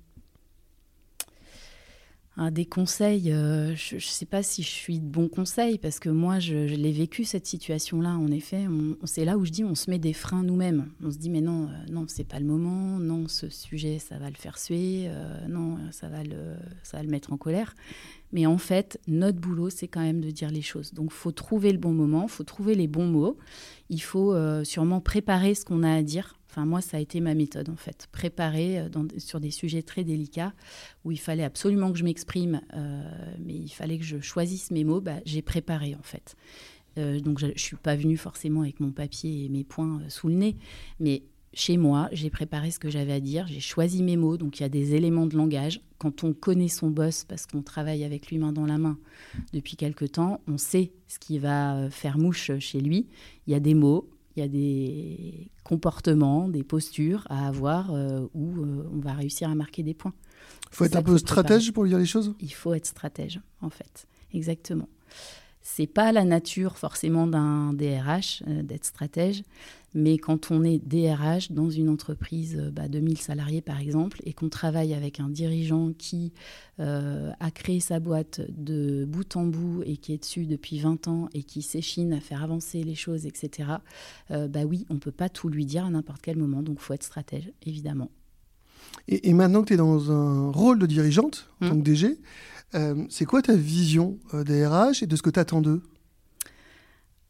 Des 2.51 2.65
conseils, 2.65 3.31
euh, 3.31 3.75
je 3.75 3.95
ne 3.95 3.99
sais 3.99 4.25
pas 4.25 4.41
si 4.41 4.63
je 4.63 4.69
suis 4.69 4.99
de 4.99 5.05
bons 5.05 5.27
conseils, 5.27 5.77
parce 5.77 5.99
que 5.99 6.09
moi, 6.09 6.39
je, 6.39 6.55
l'ai 6.55 6.91
vécu, 6.91 7.25
cette 7.25 7.45
situation-là. 7.45 8.17
En 8.17 8.31
effet, 8.31 8.65
c'est 9.03 9.23
là 9.23 9.37
où 9.37 9.45
je 9.45 9.51
dis, 9.51 9.63
on 9.63 9.75
se 9.75 9.89
met 9.89 9.99
des 9.99 10.13
freins 10.13 10.43
nous-mêmes. 10.43 10.89
On 11.03 11.11
se 11.11 11.17
dit, 11.17 11.29
mais 11.29 11.41
non, 11.41 11.65
euh, 11.65 11.91
non, 11.91 12.05
c'est 12.07 12.27
pas 12.27 12.39
le 12.39 12.45
moment, 12.45 12.97
non, 12.99 13.27
ce 13.27 13.49
sujet, 13.49 13.99
ça 13.99 14.17
va 14.17 14.29
le 14.29 14.35
faire 14.35 14.57
suer, 14.57 15.05
euh, 15.07 15.47
non, 15.47 15.77
ça 15.91 16.09
va, 16.09 16.23
le, 16.23 16.55
ça 16.81 16.97
va 16.97 17.03
le 17.03 17.09
mettre 17.09 17.31
en 17.33 17.37
colère. 17.37 17.75
Mais 18.31 18.47
en 18.47 18.57
fait, 18.57 18.99
notre 19.07 19.39
boulot, 19.39 19.69
c'est 19.69 19.87
quand 19.87 20.01
même 20.01 20.21
de 20.21 20.31
dire 20.31 20.49
les 20.49 20.63
choses. 20.63 20.91
Donc, 20.93 21.11
faut 21.11 21.31
trouver 21.31 21.71
le 21.71 21.77
bon 21.77 21.93
moment, 21.93 22.27
faut 22.27 22.43
trouver 22.43 22.73
les 22.73 22.87
bons 22.87 23.05
mots. 23.05 23.37
Il 23.89 24.01
faut 24.01 24.35
sûrement 24.63 25.01
préparer 25.01 25.53
ce 25.53 25.65
qu'on 25.65 25.83
a 25.83 25.93
à 25.93 26.01
dire 26.01 26.35
Enfin, 26.53 26.67
moi, 26.67 26.81
ça 26.81 26.97
a 26.97 26.99
été 26.99 27.19
ma 27.19 27.33
méthode, 27.33 27.69
en 27.69 27.75
fait. 27.75 28.07
Préparer 28.11 28.77
euh, 28.77 28.87
sur 29.17 29.39
des 29.39 29.49
sujets 29.49 29.81
très 29.81 30.03
délicats 30.03 30.53
où 31.03 31.11
il 31.11 31.19
fallait 31.19 31.43
absolument 31.43 31.91
que 31.91 31.97
je 31.97 32.03
m'exprime, 32.03 32.61
euh, 32.75 33.01
mais 33.43 33.55
il 33.55 33.69
fallait 33.69 33.97
que 33.97 34.03
je 34.03 34.19
choisisse 34.19 34.69
mes 34.69 34.83
mots. 34.83 35.01
Bah, 35.01 35.15
j'ai 35.25 35.41
préparé, 35.41 35.95
en 35.95 36.03
fait. 36.03 36.35
Euh, 36.99 37.19
donc, 37.19 37.39
je 37.39 37.47
ne 37.47 37.57
suis 37.57 37.75
pas 37.75 37.95
venue 37.95 38.17
forcément 38.17 38.61
avec 38.61 38.79
mon 38.79 38.91
papier 38.91 39.45
et 39.45 39.49
mes 39.49 39.63
points 39.63 39.99
sous 40.09 40.27
le 40.27 40.35
nez, 40.35 40.55
mais 40.99 41.23
chez 41.55 41.77
moi, 41.77 42.07
j'ai 42.11 42.29
préparé 42.29 42.69
ce 42.69 42.77
que 42.77 42.89
j'avais 42.91 43.13
à 43.13 43.19
dire, 43.19 43.47
j'ai 43.47 43.59
choisi 43.59 44.03
mes 44.03 44.17
mots, 44.17 44.37
donc 44.37 44.59
il 44.59 44.61
y 44.63 44.65
a 44.65 44.69
des 44.69 44.93
éléments 44.93 45.25
de 45.25 45.35
langage. 45.35 45.81
Quand 45.97 46.23
on 46.23 46.33
connaît 46.33 46.67
son 46.67 46.91
boss, 46.91 47.23
parce 47.23 47.47
qu'on 47.47 47.63
travaille 47.63 48.03
avec 48.03 48.27
lui 48.27 48.37
main 48.37 48.51
dans 48.51 48.65
la 48.67 48.77
main 48.77 48.99
depuis 49.53 49.75
quelque 49.75 50.05
temps, 50.05 50.41
on 50.47 50.59
sait 50.59 50.91
ce 51.07 51.17
qui 51.17 51.39
va 51.39 51.89
faire 51.89 52.19
mouche 52.19 52.51
chez 52.59 52.79
lui. 52.79 53.07
Il 53.47 53.53
y 53.53 53.55
a 53.55 53.59
des 53.59 53.73
mots, 53.75 54.07
il 54.35 54.39
y 54.39 54.43
a 54.43 54.47
des 54.47 55.51
comportements, 55.63 56.49
des 56.49 56.63
postures 56.63 57.25
à 57.29 57.47
avoir 57.47 57.93
euh, 57.93 58.25
où 58.33 58.61
euh, 58.61 58.89
on 58.91 58.99
va 58.99 59.13
réussir 59.13 59.49
à 59.49 59.55
marquer 59.55 59.83
des 59.83 59.93
points. 59.93 60.13
Il 60.71 60.75
faut 60.75 60.85
être 60.85 60.95
un 60.95 61.03
peu 61.03 61.17
stratège 61.17 61.71
pour 61.71 61.85
dire 61.85 61.99
les 61.99 62.05
choses? 62.05 62.33
Il 62.39 62.53
faut 62.53 62.73
être 62.73 62.87
stratège, 62.87 63.39
en 63.61 63.69
fait. 63.69 64.07
Exactement. 64.33 64.89
C'est 65.65 65.87
pas 65.87 66.11
la 66.11 66.25
nature 66.25 66.77
forcément 66.77 67.25
d'un 67.25 67.71
DRH 67.71 68.43
euh, 68.47 68.63
d'être 68.63 68.83
stratège, 68.83 69.43
mais 69.93 70.17
quand 70.17 70.51
on 70.51 70.61
est 70.61 70.77
DRH 70.77 71.53
dans 71.53 71.69
une 71.69 71.87
entreprise 71.87 72.57
euh, 72.59 72.69
bah, 72.69 72.89
de 72.89 72.99
1000 72.99 73.17
salariés 73.17 73.61
par 73.61 73.79
exemple 73.79 74.19
et 74.25 74.33
qu'on 74.33 74.49
travaille 74.49 74.93
avec 74.93 75.21
un 75.21 75.29
dirigeant 75.29 75.93
qui 75.97 76.33
euh, 76.81 77.31
a 77.39 77.49
créé 77.49 77.79
sa 77.79 78.01
boîte 78.01 78.41
de 78.49 79.05
bout 79.05 79.37
en 79.37 79.45
bout 79.45 79.83
et 79.85 79.95
qui 79.95 80.11
est 80.11 80.17
dessus 80.17 80.45
depuis 80.45 80.79
20 80.79 81.07
ans 81.07 81.29
et 81.33 81.43
qui 81.43 81.61
s'échine 81.61 82.11
à 82.11 82.19
faire 82.19 82.43
avancer 82.43 82.83
les 82.83 82.95
choses, 82.95 83.25
etc., 83.25 83.69
bah 84.29 84.63
oui, 84.65 84.85
on 84.89 84.97
peut 84.97 85.11
pas 85.11 85.29
tout 85.29 85.47
lui 85.47 85.65
dire 85.65 85.85
à 85.85 85.89
n'importe 85.89 86.21
quel 86.21 86.37
moment, 86.37 86.61
donc 86.61 86.79
faut 86.79 86.93
être 86.93 87.03
stratège, 87.03 87.51
évidemment. 87.65 88.09
Et, 89.07 89.33
maintenant 89.33 89.61
que 89.61 89.67
tu 89.67 89.73
es 89.73 89.77
dans 89.77 90.11
un 90.11 90.51
rôle 90.51 90.79
de 90.79 90.85
dirigeante, 90.85 91.49
en 91.61 91.69
tant 91.69 91.75
que 91.75 91.83
DG, 91.83 92.19
euh, 92.75 93.05
c'est 93.09 93.25
quoi 93.25 93.41
ta 93.41 93.55
vision 93.55 94.17
euh, 94.33 94.43
des 94.43 94.65
RH 94.65 95.03
et 95.03 95.07
de 95.07 95.15
ce 95.15 95.21
que 95.21 95.29
tu 95.29 95.39
attends 95.39 95.61
d'eux? 95.61 95.83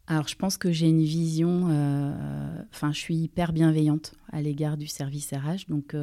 Alors, 0.06 0.28
je 0.28 0.36
pense 0.36 0.58
que 0.58 0.72
j'ai 0.72 0.88
une 0.88 1.04
vision. 1.04 1.68
Euh, 1.70 2.62
enfin, 2.74 2.92
je 2.92 3.00
suis 3.00 3.16
hyper 3.16 3.54
bienveillante 3.54 4.14
à 4.32 4.42
l'égard 4.42 4.78
du 4.78 4.88
service 4.88 5.32
RH. 5.32 5.70
Donc, 5.70 5.96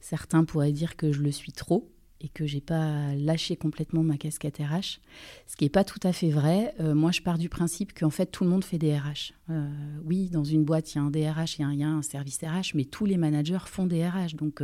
certains 0.00 0.44
pourraient 0.44 0.72
dire 0.72 0.96
que 0.96 1.12
je 1.12 1.22
le 1.22 1.32
suis 1.32 1.52
trop 1.52 1.90
et 2.22 2.28
que 2.28 2.46
j'ai 2.46 2.60
pas 2.60 3.14
lâché 3.14 3.56
complètement 3.56 4.02
ma 4.02 4.16
casquette 4.16 4.58
RH. 4.58 5.00
Ce 5.46 5.56
qui 5.56 5.64
n'est 5.64 5.70
pas 5.70 5.84
tout 5.84 6.00
à 6.02 6.12
fait 6.12 6.30
vrai. 6.30 6.74
moi, 6.78 7.10
je 7.10 7.20
pars 7.20 7.38
du 7.38 7.48
principe 7.48 7.92
qu'en 7.92 8.10
fait, 8.10 8.26
tout 8.26 8.44
le 8.44 8.50
monde 8.50 8.64
fait 8.64 8.78
des 8.78 8.96
RH. 8.96 9.34
oui, 10.04 10.28
dans 10.30 10.44
une 10.44 10.64
boîte, 10.64 10.94
il 10.94 10.98
y 10.98 11.00
a 11.00 11.02
un 11.02 11.10
DRH, 11.10 11.58
il 11.58 11.78
y, 11.78 11.84
a 11.84 11.88
un 11.88 12.02
service 12.02 12.38
RH, 12.42 12.74
mais 12.74 12.84
tous 12.84 13.06
les 13.06 13.16
managers 13.16 13.66
font 13.66 13.86
des 13.86 14.06
RH. 14.06 14.36
Donc, 14.36 14.62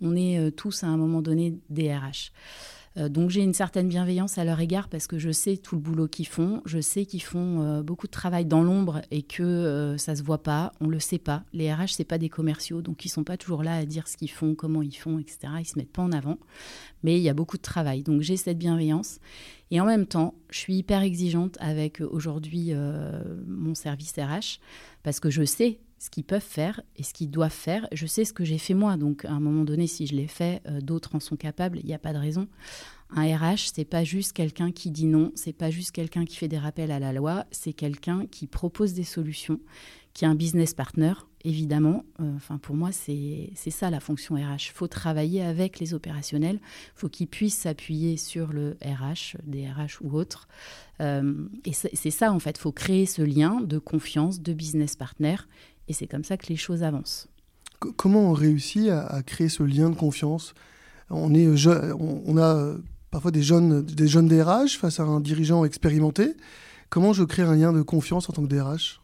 on 0.00 0.16
est 0.16 0.50
tous 0.56 0.84
à 0.84 0.86
un 0.86 0.96
moment 0.96 1.20
donné 1.20 1.58
des 1.68 1.94
RH. 1.94 2.30
Euh, 2.96 3.08
donc 3.08 3.30
j'ai 3.30 3.42
une 3.42 3.54
certaine 3.54 3.88
bienveillance 3.88 4.38
à 4.38 4.44
leur 4.44 4.60
égard 4.60 4.88
parce 4.88 5.06
que 5.06 5.18
je 5.18 5.30
sais 5.30 5.56
tout 5.56 5.74
le 5.74 5.80
boulot 5.80 6.06
qu'ils 6.06 6.28
font, 6.28 6.62
je 6.64 6.80
sais 6.80 7.06
qu'ils 7.06 7.22
font 7.22 7.62
euh, 7.62 7.82
beaucoup 7.82 8.06
de 8.06 8.12
travail 8.12 8.44
dans 8.44 8.62
l'ombre 8.62 9.02
et 9.10 9.22
que 9.22 9.42
euh, 9.42 9.98
ça 9.98 10.14
se 10.14 10.22
voit 10.22 10.42
pas, 10.42 10.72
on 10.80 10.88
le 10.88 11.00
sait 11.00 11.18
pas. 11.18 11.44
Les 11.52 11.72
RH 11.72 11.88
c'est 11.88 12.04
pas 12.04 12.18
des 12.18 12.28
commerciaux, 12.28 12.82
donc 12.82 13.04
ils 13.04 13.08
sont 13.08 13.24
pas 13.24 13.36
toujours 13.36 13.62
là 13.62 13.76
à 13.76 13.84
dire 13.84 14.06
ce 14.06 14.16
qu'ils 14.16 14.30
font, 14.30 14.54
comment 14.54 14.82
ils 14.82 14.96
font, 14.96 15.18
etc. 15.18 15.38
Ils 15.58 15.66
se 15.66 15.78
mettent 15.78 15.92
pas 15.92 16.02
en 16.02 16.12
avant, 16.12 16.38
mais 17.02 17.18
il 17.18 17.22
y 17.22 17.28
a 17.28 17.34
beaucoup 17.34 17.56
de 17.56 17.62
travail. 17.62 18.02
Donc 18.02 18.20
j'ai 18.20 18.36
cette 18.36 18.58
bienveillance 18.58 19.18
et 19.70 19.80
en 19.80 19.86
même 19.86 20.06
temps 20.06 20.34
je 20.50 20.58
suis 20.58 20.76
hyper 20.76 21.02
exigeante 21.02 21.56
avec 21.60 22.00
aujourd'hui 22.00 22.72
mon 23.46 23.74
service 23.74 24.12
RH 24.16 24.60
parce 25.02 25.18
que 25.18 25.30
je 25.30 25.44
sais 25.44 25.80
ce 26.04 26.10
qu'ils 26.10 26.24
peuvent 26.24 26.42
faire 26.42 26.82
et 26.96 27.02
ce 27.02 27.14
qu'ils 27.14 27.30
doivent 27.30 27.50
faire. 27.50 27.88
Je 27.90 28.04
sais 28.04 28.26
ce 28.26 28.34
que 28.34 28.44
j'ai 28.44 28.58
fait 28.58 28.74
moi, 28.74 28.98
donc 28.98 29.24
à 29.24 29.30
un 29.30 29.40
moment 29.40 29.64
donné, 29.64 29.86
si 29.86 30.06
je 30.06 30.14
l'ai 30.14 30.26
fait, 30.26 30.60
euh, 30.68 30.82
d'autres 30.82 31.14
en 31.14 31.20
sont 31.20 31.36
capables, 31.36 31.78
il 31.78 31.86
n'y 31.86 31.94
a 31.94 31.98
pas 31.98 32.12
de 32.12 32.18
raison. 32.18 32.46
Un 33.16 33.34
RH, 33.34 33.70
c'est 33.74 33.86
pas 33.86 34.04
juste 34.04 34.34
quelqu'un 34.34 34.70
qui 34.70 34.90
dit 34.90 35.06
non, 35.06 35.32
c'est 35.34 35.54
pas 35.54 35.70
juste 35.70 35.92
quelqu'un 35.92 36.26
qui 36.26 36.36
fait 36.36 36.48
des 36.48 36.58
rappels 36.58 36.90
à 36.90 36.98
la 36.98 37.14
loi, 37.14 37.46
c'est 37.52 37.72
quelqu'un 37.72 38.26
qui 38.26 38.46
propose 38.46 38.92
des 38.92 39.02
solutions, 39.02 39.60
qui 40.12 40.26
est 40.26 40.28
un 40.28 40.34
business 40.34 40.74
partner, 40.74 41.14
évidemment. 41.42 42.04
Euh, 42.20 42.36
enfin, 42.36 42.58
pour 42.58 42.76
moi, 42.76 42.90
c'est 42.92 43.54
ça 43.70 43.88
la 43.88 44.00
fonction 44.00 44.34
RH. 44.34 44.66
Il 44.66 44.72
faut 44.74 44.88
travailler 44.88 45.42
avec 45.42 45.78
les 45.78 45.94
opérationnels, 45.94 46.60
il 46.62 46.92
faut 46.96 47.08
qu'ils 47.08 47.28
puissent 47.28 47.58
s'appuyer 47.58 48.18
sur 48.18 48.52
le 48.52 48.76
RH, 48.84 49.38
des 49.44 49.66
RH 49.70 50.02
ou 50.02 50.18
autres. 50.18 50.48
Euh, 51.00 51.46
et 51.64 51.72
c'est 51.72 52.10
ça, 52.10 52.30
en 52.30 52.38
fait, 52.40 52.58
il 52.58 52.60
faut 52.60 52.72
créer 52.72 53.06
ce 53.06 53.22
lien 53.22 53.62
de 53.62 53.78
confiance, 53.78 54.42
de 54.42 54.52
business 54.52 54.96
partner 54.96 55.36
et 55.88 55.92
c'est 55.92 56.06
comme 56.06 56.24
ça 56.24 56.36
que 56.36 56.46
les 56.46 56.56
choses 56.56 56.82
avancent. 56.82 57.28
Comment 57.96 58.30
on 58.30 58.32
réussit 58.32 58.88
à, 58.88 59.22
créer 59.22 59.48
ce 59.48 59.62
lien 59.62 59.90
de 59.90 59.94
confiance? 59.94 60.54
On, 61.10 61.34
est, 61.34 61.46
on, 61.98 62.36
a 62.38 62.56
euh, 62.56 62.78
parfois 63.10 63.30
des 63.30 63.42
jeunes, 63.42 63.82
des 63.82 64.08
jeunes 64.08 64.26
DRH 64.26 64.78
face 64.78 65.00
à 65.00 65.02
un 65.02 65.20
dirigeant 65.20 65.64
expérimenté. 65.64 66.34
Comment 66.88 67.12
je 67.12 67.24
crée 67.24 67.42
un 67.42 67.54
lien 67.54 67.72
de 67.72 67.82
confiance 67.82 68.28
en 68.30 68.32
tant 68.32 68.42
que 68.42 68.48
DRH 68.48 69.00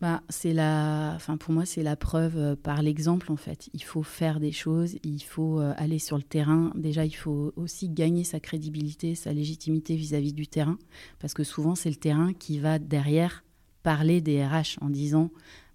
bah, 0.00 0.22
c'est 0.30 0.54
la, 0.54 1.12
enfin 1.14 1.36
pour 1.36 1.52
moi 1.52 1.66
c'est 1.66 1.82
la 1.82 1.94
preuve 1.94 2.38
euh, 2.38 2.56
par 2.56 2.80
l'exemple 2.80 3.30
en 3.30 3.36
fait. 3.36 3.68
Il 3.74 3.82
faut 3.84 4.02
faire 4.02 4.40
des 4.40 4.50
choses, 4.50 4.96
il 5.04 5.20
faut 5.22 5.60
euh, 5.60 5.74
aller 5.76 5.98
sur 5.98 6.16
le 6.16 6.22
terrain. 6.22 6.72
Déjà 6.74 7.04
il 7.04 7.12
faut 7.12 7.52
aussi 7.56 7.90
gagner 7.90 8.24
sa 8.24 8.40
crédibilité, 8.40 9.14
sa 9.14 9.34
légitimité 9.34 9.96
vis-à-vis 9.96 10.30
-vis 10.30 10.34
du 10.34 10.46
terrain, 10.46 10.78
parce 11.18 11.34
que 11.34 11.44
souvent 11.44 11.74
c'est 11.74 11.90
le 11.90 11.96
terrain 11.96 12.32
qui 12.32 12.58
va 12.58 12.78
derrière 12.78 13.44
parler 13.82 14.20
des 14.20 14.44
RH 14.44 14.78
en 14.80 14.90
disant 14.90 15.30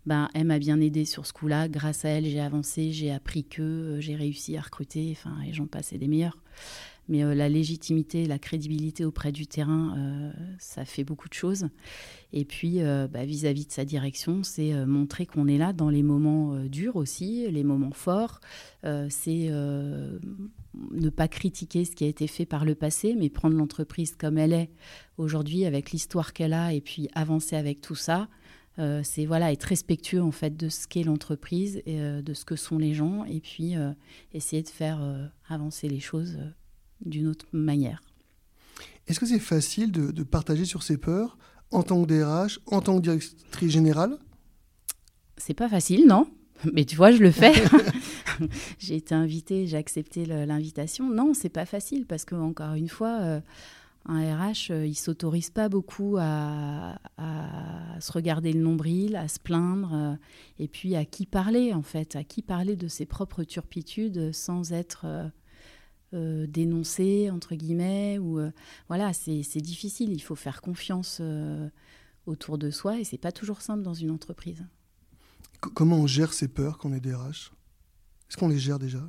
ben, 0.06 0.30
elle 0.34 0.46
m'a 0.46 0.60
bien 0.60 0.80
aidé 0.82 1.04
sur 1.06 1.26
ce 1.26 1.34
coup-là, 1.34 1.68
grâce 1.68 2.06
à 2.06 2.10
elle 2.10 2.26
j'ai 2.26 2.40
avancé, 2.40 2.92
j'ai 2.92 3.12
appris 3.12 3.44
que, 3.44 3.62
euh, 3.62 4.02
j'ai 4.02 4.16
réussi 4.16 4.56
à 4.56 4.62
recruter, 4.62 5.10
enfin, 5.12 5.36
et 5.48 5.54
j'en 5.54 5.66
passe 5.66 5.94
des 5.94 6.08
meilleurs. 6.08 6.38
Mais 7.08 7.24
euh, 7.24 7.36
la 7.36 7.50
légitimité, 7.50 8.26
la 8.26 8.40
crédibilité 8.40 9.06
auprès 9.06 9.32
du 9.32 9.48
terrain, 9.48 9.96
euh, 9.98 10.32
ça 10.60 10.86
fait 10.86 11.04
beaucoup 11.04 11.30
de 11.30 11.34
choses. 11.34 11.68
Et 12.34 12.44
puis, 12.44 12.80
bah, 12.82 13.24
vis-à-vis 13.24 13.66
de 13.66 13.72
sa 13.72 13.86
direction, 13.86 14.44
c'est 14.44 14.86
montrer 14.86 15.26
qu'on 15.26 15.48
est 15.48 15.58
là 15.58 15.72
dans 15.72 15.90
les 15.90 16.04
moments 16.04 16.60
durs 16.66 16.98
aussi, 16.98 17.50
les 17.50 17.64
moments 17.64 17.94
forts. 17.94 18.42
c'est 18.84 19.50
ne 19.50 21.10
pas 21.10 21.30
critiquer 21.30 21.86
ce 21.86 21.96
qui 21.96 22.04
a 22.04 22.08
été 22.08 22.28
fait 22.28 22.46
par 22.46 22.66
le 22.66 22.76
passé, 22.76 23.16
mais 23.18 23.30
prendre 23.30 23.56
l'entreprise 23.56 24.16
comme 24.16 24.38
elle 24.38 24.52
est 24.52 24.70
aujourd'hui, 25.18 25.64
avec 25.64 25.92
l'histoire 25.92 26.34
qu'elle 26.34 26.52
a, 26.52 26.74
et 26.74 26.82
puis 26.82 27.08
avancer 27.14 27.56
avec 27.56 27.80
tout 27.80 27.96
ça. 27.96 28.28
Euh, 28.78 29.02
c'est 29.04 29.26
voilà 29.26 29.54
être 29.54 29.64
respectueux 29.64 30.22
en 30.22 30.32
fait 30.32 30.58
de 30.58 30.68
ce 30.68 30.88
qu'est 30.88 31.04
l'entreprise 31.04 31.82
et 31.86 32.02
euh, 32.02 32.22
de 32.22 32.34
ce 32.34 32.44
que 32.44 32.58
sont 32.58 32.78
les 32.78 32.94
gens 32.94 33.24
et 33.24 33.40
puis 33.40 33.78
euh, 33.78 33.92
essayer 34.34 34.64
de 34.64 34.70
faire 34.70 35.00
avancer 35.48 35.88
les 35.88 36.00
choses 36.00 36.38
d'une 37.04 37.28
autre 37.28 37.46
manière. 37.52 38.02
Est-ce 39.08 39.20
que 39.20 39.26
c'est 39.26 39.40
facile 39.40 39.92
de, 39.92 40.12
de, 40.12 40.24
partager 40.24 40.66
sur 40.66 40.84
ses 40.84 40.98
peurs 40.98 41.38
en 41.72 41.84
tant 41.84 42.02
que 42.04 42.08
DRH, 42.08 42.60
en 42.66 42.82
tant 42.82 42.98
que 42.98 43.02
directrice 43.02 43.72
générale? 43.72 44.18
C'est 45.38 45.54
pas 45.54 45.70
facile, 45.70 46.08
non? 46.08 46.28
Mais 46.74 46.86
tu 46.86 46.96
vois, 46.96 47.12
je 47.12 47.22
le 47.22 47.32
fais. 47.32 47.54
j'ai 48.80 48.96
été 48.96 49.14
invitée, 49.14 49.68
j'ai 49.68 49.78
accepté 49.78 50.26
l'invitation. 50.26 51.10
Non, 51.10 51.34
c'est 51.34 51.50
pas 51.50 51.66
facile 51.66 52.06
parce 52.06 52.26
que 52.26 52.36
encore 52.36 52.74
une 52.74 52.90
fois 52.90 53.42
un 54.08 54.36
RH, 54.36 54.72
euh, 54.72 54.86
il 54.86 54.96
s'autorise 54.96 55.50
pas 55.50 55.70
beaucoup 55.70 56.18
à, 56.20 57.00
se 58.00 58.12
regarder 58.12 58.54
le 58.54 58.60
nombril, 58.60 59.16
à 59.16 59.28
se 59.28 59.40
plaindre, 59.40 59.92
euh, 59.94 60.14
et 60.60 60.68
puis 60.68 60.96
à 60.96 61.06
qui 61.06 61.26
parler 61.26 61.74
en 61.74 61.82
fait, 61.82 62.16
à 62.16 62.24
qui 62.24 62.42
parler 62.42 62.76
de 62.76 62.88
ses 62.88 63.06
propres 63.06 63.44
turpitudes 63.44 64.32
sans 64.34 64.74
être 64.74 65.06
euh, 66.14 66.48
dénoncé 66.48 67.30
entre 67.30 67.56
guillemets. 67.56 68.20
Ou 68.20 68.40
voilà, 68.88 69.14
c'est 69.14 69.62
difficile. 69.62 70.12
Il 70.12 70.22
faut 70.22 70.36
faire 70.36 70.62
confiance 70.62 71.22
autour 72.26 72.58
de 72.58 72.72
soi, 72.72 73.00
et 73.00 73.04
c'est 73.04 73.18
pas 73.18 73.32
toujours 73.32 73.62
simple 73.62 73.84
dans 73.84 73.94
une 73.94 74.12
entreprise. 74.12 74.64
comment 75.60 75.98
on 75.98 76.08
gère 76.08 76.34
ses 76.34 76.48
peurs 76.48 76.78
quand 76.78 76.90
on 76.90 76.94
est 76.94 77.00
DRH 77.00 77.52
Est-ce 78.30 78.38
qu'on 78.38 78.50
les 78.50 78.58
gère 78.58 78.80
déjà? 78.80 79.02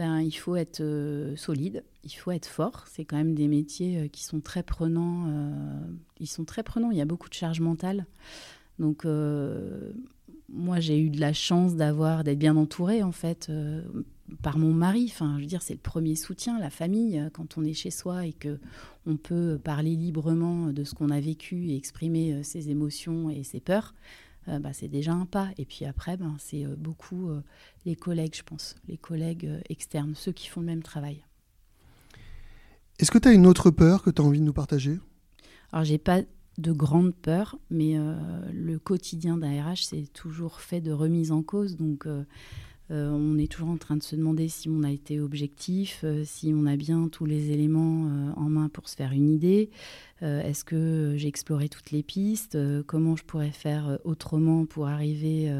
Ben, 0.00 0.22
il 0.22 0.32
faut 0.32 0.56
être 0.56 0.80
euh, 0.80 1.36
solide, 1.36 1.84
il 2.04 2.12
faut 2.12 2.30
être 2.30 2.46
fort. 2.46 2.86
C'est 2.88 3.04
quand 3.04 3.18
même 3.18 3.34
des 3.34 3.48
métiers 3.48 3.98
euh, 3.98 4.08
qui 4.08 4.24
sont 4.24 4.40
très 4.40 4.62
prenants. 4.62 5.26
Euh, 5.28 5.78
ils 6.18 6.26
sont 6.26 6.46
très 6.46 6.62
prenants. 6.62 6.90
Il 6.90 6.96
y 6.96 7.02
a 7.02 7.04
beaucoup 7.04 7.28
de 7.28 7.34
charge 7.34 7.60
mentale. 7.60 8.06
Donc, 8.78 9.04
moi, 10.48 10.80
j'ai 10.80 10.98
eu 10.98 11.10
de 11.10 11.20
la 11.20 11.34
chance 11.34 11.76
d'avoir 11.76 12.24
d'être 12.24 12.38
bien 12.38 12.56
entourée, 12.56 13.02
en 13.02 13.12
fait. 13.12 13.52
Par 14.42 14.58
mon 14.58 14.72
mari. 14.72 15.06
Enfin, 15.10 15.34
je 15.36 15.42
veux 15.42 15.46
dire, 15.46 15.62
c'est 15.62 15.74
le 15.74 15.80
premier 15.80 16.16
soutien, 16.16 16.58
la 16.58 16.70
famille, 16.70 17.28
quand 17.32 17.58
on 17.58 17.64
est 17.64 17.72
chez 17.74 17.90
soi 17.90 18.26
et 18.26 18.32
que 18.32 18.58
on 19.06 19.16
peut 19.16 19.58
parler 19.62 19.96
librement 19.96 20.72
de 20.72 20.84
ce 20.84 20.94
qu'on 20.94 21.10
a 21.10 21.20
vécu 21.20 21.68
et 21.68 21.76
exprimer 21.76 22.42
ses 22.42 22.70
émotions 22.70 23.30
et 23.30 23.42
ses 23.44 23.60
peurs. 23.60 23.94
Bah, 24.46 24.72
c'est 24.72 24.88
déjà 24.88 25.12
un 25.12 25.26
pas. 25.26 25.48
Et 25.58 25.64
puis 25.64 25.84
après, 25.84 26.16
ben, 26.16 26.34
c'est 26.38 26.64
beaucoup 26.76 27.30
les 27.84 27.96
collègues, 27.96 28.34
je 28.36 28.42
pense, 28.42 28.74
les 28.88 28.96
collègues 28.96 29.48
externes, 29.68 30.14
ceux 30.14 30.32
qui 30.32 30.48
font 30.48 30.60
le 30.60 30.66
même 30.66 30.82
travail. 30.82 31.24
Est-ce 33.00 33.10
que 33.10 33.18
tu 33.18 33.28
as 33.28 33.32
une 33.32 33.46
autre 33.46 33.70
peur 33.70 34.02
que 34.02 34.10
tu 34.10 34.20
as 34.20 34.24
envie 34.24 34.40
de 34.40 34.44
nous 34.44 34.52
partager? 34.52 34.98
Alors, 35.72 35.84
j'ai 35.84 35.96
pas 35.96 36.20
de 36.58 36.72
grande 36.72 37.14
peur, 37.14 37.58
mais 37.70 37.98
euh, 37.98 38.14
le 38.52 38.78
quotidien 38.78 39.38
d'un 39.38 39.62
RH, 39.62 39.84
c'est 39.84 40.12
toujours 40.12 40.60
fait 40.60 40.82
de 40.82 40.92
remise 40.92 41.32
en 41.32 41.42
cause. 41.42 41.76
Donc, 41.76 42.06
euh, 42.90 42.94
euh, 42.94 43.10
on 43.10 43.38
est 43.38 43.50
toujours 43.50 43.70
en 43.70 43.76
train 43.76 43.96
de 43.96 44.02
se 44.02 44.16
demander 44.16 44.48
si 44.48 44.68
on 44.68 44.82
a 44.82 44.90
été 44.90 45.20
objectif, 45.20 46.04
si 46.24 46.52
on 46.54 46.66
a 46.66 46.76
bien 46.76 47.08
tous 47.08 47.24
les 47.24 47.50
éléments 47.50 48.34
en 48.36 48.48
main 48.48 48.68
pour 48.68 48.88
se 48.88 48.96
faire 48.96 49.12
une 49.12 49.30
idée. 49.30 49.70
Est-ce 50.22 50.64
que 50.64 51.14
j'ai 51.16 51.28
exploré 51.28 51.68
toutes 51.68 51.92
les 51.92 52.02
pistes? 52.02 52.58
Comment 52.86 53.16
je 53.16 53.24
pourrais 53.24 53.52
faire 53.52 53.98
autrement 54.04 54.66
pour 54.66 54.86
arriver 54.86 55.50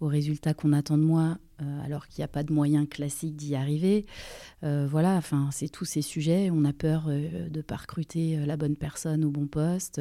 au 0.00 0.06
résultat 0.06 0.54
qu'on 0.54 0.72
attend 0.72 0.98
de 0.98 1.02
moi, 1.02 1.38
euh, 1.60 1.84
alors 1.84 2.08
qu'il 2.08 2.20
n'y 2.22 2.24
a 2.24 2.28
pas 2.28 2.42
de 2.42 2.52
moyen 2.52 2.86
classique 2.86 3.36
d'y 3.36 3.54
arriver? 3.54 4.06
Euh, 4.64 4.86
voilà, 4.90 5.14
enfin, 5.16 5.50
c'est 5.52 5.68
tous 5.68 5.84
ces 5.84 6.02
sujets. 6.02 6.50
On 6.50 6.64
a 6.64 6.72
peur 6.72 7.04
euh, 7.08 7.48
de 7.48 7.58
ne 7.58 7.62
pas 7.62 7.76
recruter 7.76 8.44
la 8.44 8.56
bonne 8.56 8.76
personne 8.76 9.24
au 9.24 9.30
bon 9.30 9.46
poste. 9.46 10.00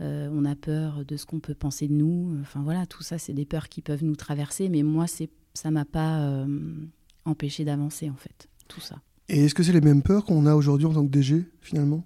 on 0.00 0.44
a 0.44 0.56
peur 0.56 1.04
de 1.04 1.16
ce 1.16 1.26
qu'on 1.26 1.38
peut 1.38 1.54
penser 1.54 1.86
de 1.86 1.94
nous. 1.94 2.36
Enfin 2.40 2.62
voilà, 2.62 2.86
tout 2.86 3.04
ça, 3.04 3.18
c'est 3.18 3.32
des 3.32 3.44
peurs 3.44 3.68
qui 3.68 3.82
peuvent 3.82 4.04
nous 4.04 4.16
traverser. 4.16 4.68
Mais 4.68 4.82
moi, 4.82 5.06
c'est, 5.06 5.30
ça 5.54 5.70
m'a 5.70 5.84
pas 5.84 6.46
empêché 7.24 7.64
d'avancer 7.64 8.10
en 8.10 8.16
fait, 8.16 8.48
tout 8.68 8.80
ça. 8.80 8.96
Et 9.28 9.44
est-ce 9.44 9.54
que 9.54 9.62
c'est 9.62 9.72
les 9.72 9.80
mêmes 9.80 10.02
peurs 10.02 10.24
qu'on 10.24 10.46
a 10.46 10.54
aujourd'hui 10.54 10.86
en 10.86 10.92
tant 10.92 11.04
que 11.04 11.10
DG 11.10 11.44
finalement? 11.60 12.04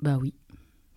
Bah 0.00 0.18
oui 0.20 0.34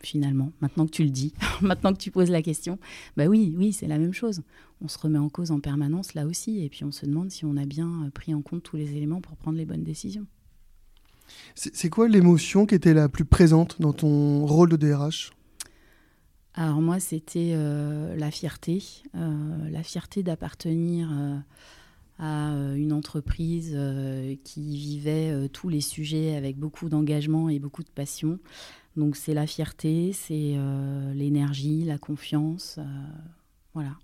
finalement, 0.08 0.52
maintenant 0.62 0.86
que 0.86 0.92
tu 0.92 1.04
le 1.04 1.10
dis, 1.10 1.34
maintenant 1.62 1.94
que 1.94 1.98
tu 1.98 2.12
poses 2.12 2.30
la 2.30 2.42
question, 2.42 2.80
bah 3.16 3.26
oui, 3.26 3.54
oui, 3.58 3.74
c'est 3.74 3.88
la 3.88 3.98
même 3.98 4.14
chose. 4.14 4.42
On 4.82 4.88
se 4.88 4.98
remet 4.98 5.18
en 5.18 5.30
cause 5.30 5.52
en 5.52 5.60
permanence 5.60 6.14
là 6.14 6.26
aussi, 6.26 6.64
et 6.64 6.70
puis 6.70 6.84
on 6.84 6.92
se 6.92 7.06
demande 7.06 7.32
si 7.32 7.46
on 7.46 7.58
a 7.58 7.66
bien 7.66 8.06
euh, 8.06 8.10
pris 8.10 8.34
en 8.34 8.42
compte 8.42 8.64
tous 8.64 8.78
les 8.78 8.96
éléments 8.96 9.22
pour 9.22 9.36
prendre 9.36 9.58
les 9.58 9.66
bonnes 9.66 9.84
décisions. 9.84 10.26
C'est 11.56 11.90
quoi 11.90 12.08
l'émotion 12.08 12.66
qui 12.66 12.74
était 12.74 12.94
la 12.94 13.10
plus 13.10 13.26
présente 13.26 13.82
dans 13.82 13.92
ton 13.92 14.46
rôle 14.46 14.70
de 14.70 14.78
DRH 14.78 15.32
Alors 16.58 16.82
moi, 16.82 17.00
c'était 17.00 17.54
euh, 17.54 18.16
la 18.18 18.32
fierté, 18.32 18.84
euh, 19.16 19.70
la 19.70 19.84
fierté 19.84 20.24
d'appartenir 20.24 21.10
à 22.20 22.50
une 22.76 22.92
entreprise 22.94 23.78
qui 24.44 24.78
vivait 24.78 25.48
tous 25.50 25.70
les 25.70 25.82
sujets 25.82 26.36
avec 26.36 26.58
beaucoup 26.58 26.90
d'engagement 26.90 27.48
et 27.48 27.60
beaucoup 27.60 27.84
de 27.84 27.90
passion. 27.90 28.40
Donc 28.98 29.16
c'est 29.16 29.36
la 29.36 29.46
fierté, 29.46 30.12
c'est 30.12 30.56
euh, 30.56 31.14
l'énergie, 31.14 31.84
la 31.84 32.00
confiance. 32.00 32.78
Euh, 32.80 32.84
voilà. 33.76 33.96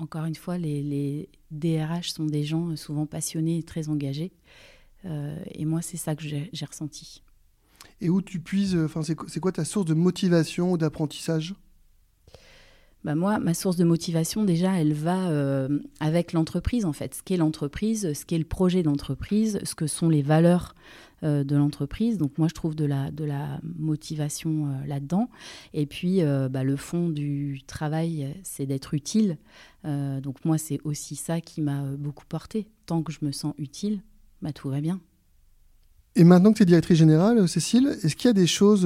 encore 0.00 0.24
une 0.24 0.34
fois, 0.34 0.58
les, 0.58 1.28
DRH 1.52 2.10
sont 2.10 2.26
des 2.26 2.42
gens 2.42 2.70
euh, 2.70 2.76
souvent 2.76 3.06
passionnés 3.06 3.58
et 3.58 3.62
très 3.62 3.88
engagés. 3.88 4.32
et 5.04 5.64
moi, 5.64 5.80
c'est 5.80 5.96
ça 5.96 6.16
que 6.16 6.24
j'ai 6.24 6.66
ressenti. 6.66 7.22
Et 8.00 8.10
où 8.10 8.20
tu 8.20 8.40
puises, 8.40 8.76
enfin, 8.76 9.02
c'est 9.02 9.40
quoi 9.40 9.52
ta 9.52 9.64
source 9.64 9.86
de 9.86 9.94
motivation 9.94 10.72
ou 10.72 10.76
d'apprentissage? 10.78 11.54
Bah 13.04 13.14
moi, 13.14 13.38
ma 13.38 13.54
source 13.54 13.76
de 13.76 13.84
motivation, 13.84 14.44
déjà, 14.44 14.80
elle 14.80 14.92
va 14.92 15.68
avec 16.00 16.32
l'entreprise, 16.32 16.84
en 16.84 16.92
fait. 16.92 17.14
Ce 17.14 17.22
qu'est 17.22 17.36
l'entreprise, 17.36 18.12
ce 18.12 18.24
qu'est 18.24 18.38
le 18.38 18.44
projet 18.44 18.82
d'entreprise, 18.82 19.60
ce 19.62 19.74
que 19.74 19.86
sont 19.86 20.08
les 20.08 20.22
valeurs 20.22 20.74
euh, 21.24 21.42
de 21.42 21.56
l'entreprise. 21.56 22.16
Donc 22.16 22.38
moi, 22.38 22.46
je 22.46 22.54
trouve 22.54 22.76
de 22.76 22.84
la, 22.84 23.10
de 23.10 23.24
la 23.24 23.58
motivation 23.76 24.66
euh, 24.66 24.86
là-dedans. 24.86 25.28
Et 25.74 25.84
puis, 25.84 26.22
euh, 26.22 26.48
bah, 26.48 26.62
le 26.62 26.76
fond 26.76 27.08
du 27.08 27.60
travail, 27.66 28.36
c'est 28.44 28.66
d'être 28.66 28.94
utile. 28.94 29.36
donc 29.84 30.44
moi, 30.44 30.58
c'est 30.58 30.78
aussi 30.84 31.16
ça 31.16 31.40
qui 31.40 31.60
m'a 31.60 31.82
beaucoup 31.98 32.24
porté. 32.28 32.68
Tant 32.86 33.02
que 33.02 33.10
je 33.10 33.18
me 33.22 33.32
sens 33.32 33.54
utile, 33.58 34.00
bah, 34.42 34.52
tout 34.52 34.68
va 34.68 34.80
bien. 34.80 35.00
Et 36.14 36.22
maintenant 36.22 36.52
que 36.52 36.58
tu 36.58 36.62
es 36.62 36.66
directrice 36.66 36.98
générale, 36.98 37.48
Cécile, 37.48 37.98
est-ce 38.04 38.14
qu'il 38.14 38.28
y 38.28 38.30
a 38.30 38.34
des 38.34 38.46
choses 38.46 38.82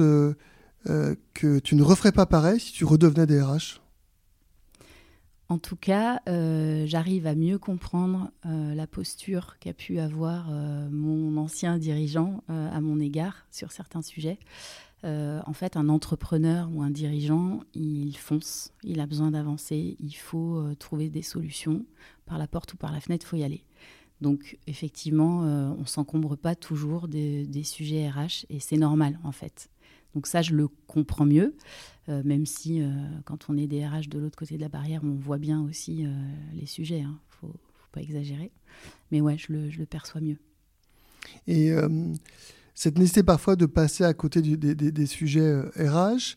que 0.85 1.59
tu 1.59 1.75
ne 1.75 1.83
referais 1.83 2.11
pas 2.11 2.25
pareil 2.25 2.59
si 2.59 2.71
tu 2.71 2.83
redevenais 2.83 3.27
DRH 3.27 3.82
en 5.53 5.59
tout 5.59 5.75
cas, 5.75 6.19
euh, 6.27 6.87
j'arrive 6.87 7.27
à 7.27 7.35
mieux 7.35 7.59
comprendre 7.59 8.31
euh, 8.47 8.73
la 8.73 8.87
posture 8.87 9.57
qu'a 9.59 9.73
pu 9.73 9.99
avoir 9.99 10.47
euh, 10.49 10.89
mon 10.89 11.37
ancien 11.37 11.77
dirigeant 11.77 12.43
à 12.47 12.81
mon 12.81 12.99
égard 12.99 13.45
sur 13.51 13.71
certains 13.71 14.01
sujets. 14.01 14.39
en 15.03 15.53
fait, 15.53 15.77
un 15.77 15.89
entrepreneur 15.89 16.69
ou 16.73 16.81
un 16.81 16.89
dirigeant, 16.89 17.59
il 17.75 18.15
fonce, 18.17 18.71
il 18.83 18.99
a 18.99 19.05
besoin 19.05 19.29
d'avancer, 19.29 19.95
il 19.99 20.13
faut 20.13 20.73
trouver 20.79 21.09
des 21.09 21.21
solutions. 21.21 21.85
Par 22.25 22.39
la 22.39 22.47
porte 22.47 22.73
ou 22.73 22.77
par 22.77 22.91
la 22.91 22.99
fenêtre, 22.99 23.25
il 23.27 23.29
faut 23.29 23.37
y 23.37 23.43
aller. 23.43 23.63
Donc, 24.21 24.57
effectivement, 24.65 25.41
on 25.41 25.81
ne 25.81 25.85
s'encombre 25.85 26.35
pas 26.35 26.55
toujours 26.55 27.07
des, 27.07 27.45
des 27.45 27.63
sujets 27.63 28.09
RH 28.09 28.45
et 28.49 28.59
c'est 28.59 28.77
normal, 28.77 29.19
en 29.23 29.31
fait. 29.31 29.69
Donc 30.13 30.27
ça, 30.27 30.41
je 30.41 30.53
le 30.53 30.67
comprends 30.87 31.25
mieux, 31.25 31.55
euh, 32.09 32.21
même 32.23 32.45
si 32.45 32.81
euh, 32.81 32.87
quand 33.25 33.49
on 33.49 33.57
est 33.57 33.67
DRH 33.67 34.09
de 34.09 34.19
l'autre 34.19 34.37
côté 34.37 34.55
de 34.55 34.61
la 34.61 34.69
barrière, 34.69 35.01
on 35.03 35.15
voit 35.15 35.37
bien 35.37 35.61
aussi 35.61 36.05
euh, 36.05 36.09
les 36.53 36.65
sujets. 36.65 36.99
Il 36.99 37.03
hein. 37.03 37.19
ne 37.43 37.47
faut, 37.47 37.55
pas 37.91 38.01
exagérer. 38.01 38.51
Mais 39.11 39.21
ouais, 39.21 39.37
je 39.37 39.53
le, 39.53 39.85
perçois 39.85 40.21
mieux. 40.21 40.37
Et 41.47 41.71
cette 42.73 42.97
nécessité 42.97 43.21
parfois 43.21 43.55
de 43.55 43.67
passer 43.67 44.03
à 44.03 44.13
côté 44.15 44.41
des, 44.41 45.05
sujets 45.05 45.61
RH, 45.77 46.35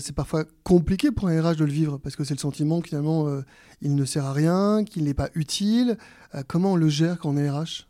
c'est 0.00 0.14
parfois 0.14 0.46
compliqué 0.64 1.10
pour 1.10 1.28
un 1.28 1.42
RH 1.42 1.56
de 1.56 1.64
le 1.66 1.70
vivre 1.70 1.98
parce 1.98 2.16
que 2.16 2.24
c'est 2.24 2.32
le 2.32 2.40
sentiment 2.40 2.80
que 2.80 2.88
finalement 2.88 3.28
il 3.82 3.94
ne 3.94 4.04
sert 4.06 4.24
à 4.24 4.32
rien, 4.32 4.82
qu'il 4.84 5.04
n'est 5.04 5.14
pas 5.14 5.28
utile. 5.34 5.98
comment 6.46 6.72
on 6.72 6.76
le 6.76 6.88
gère 6.88 7.18
quand 7.18 7.28
on 7.28 7.36
est 7.36 7.50
RH 7.50 7.86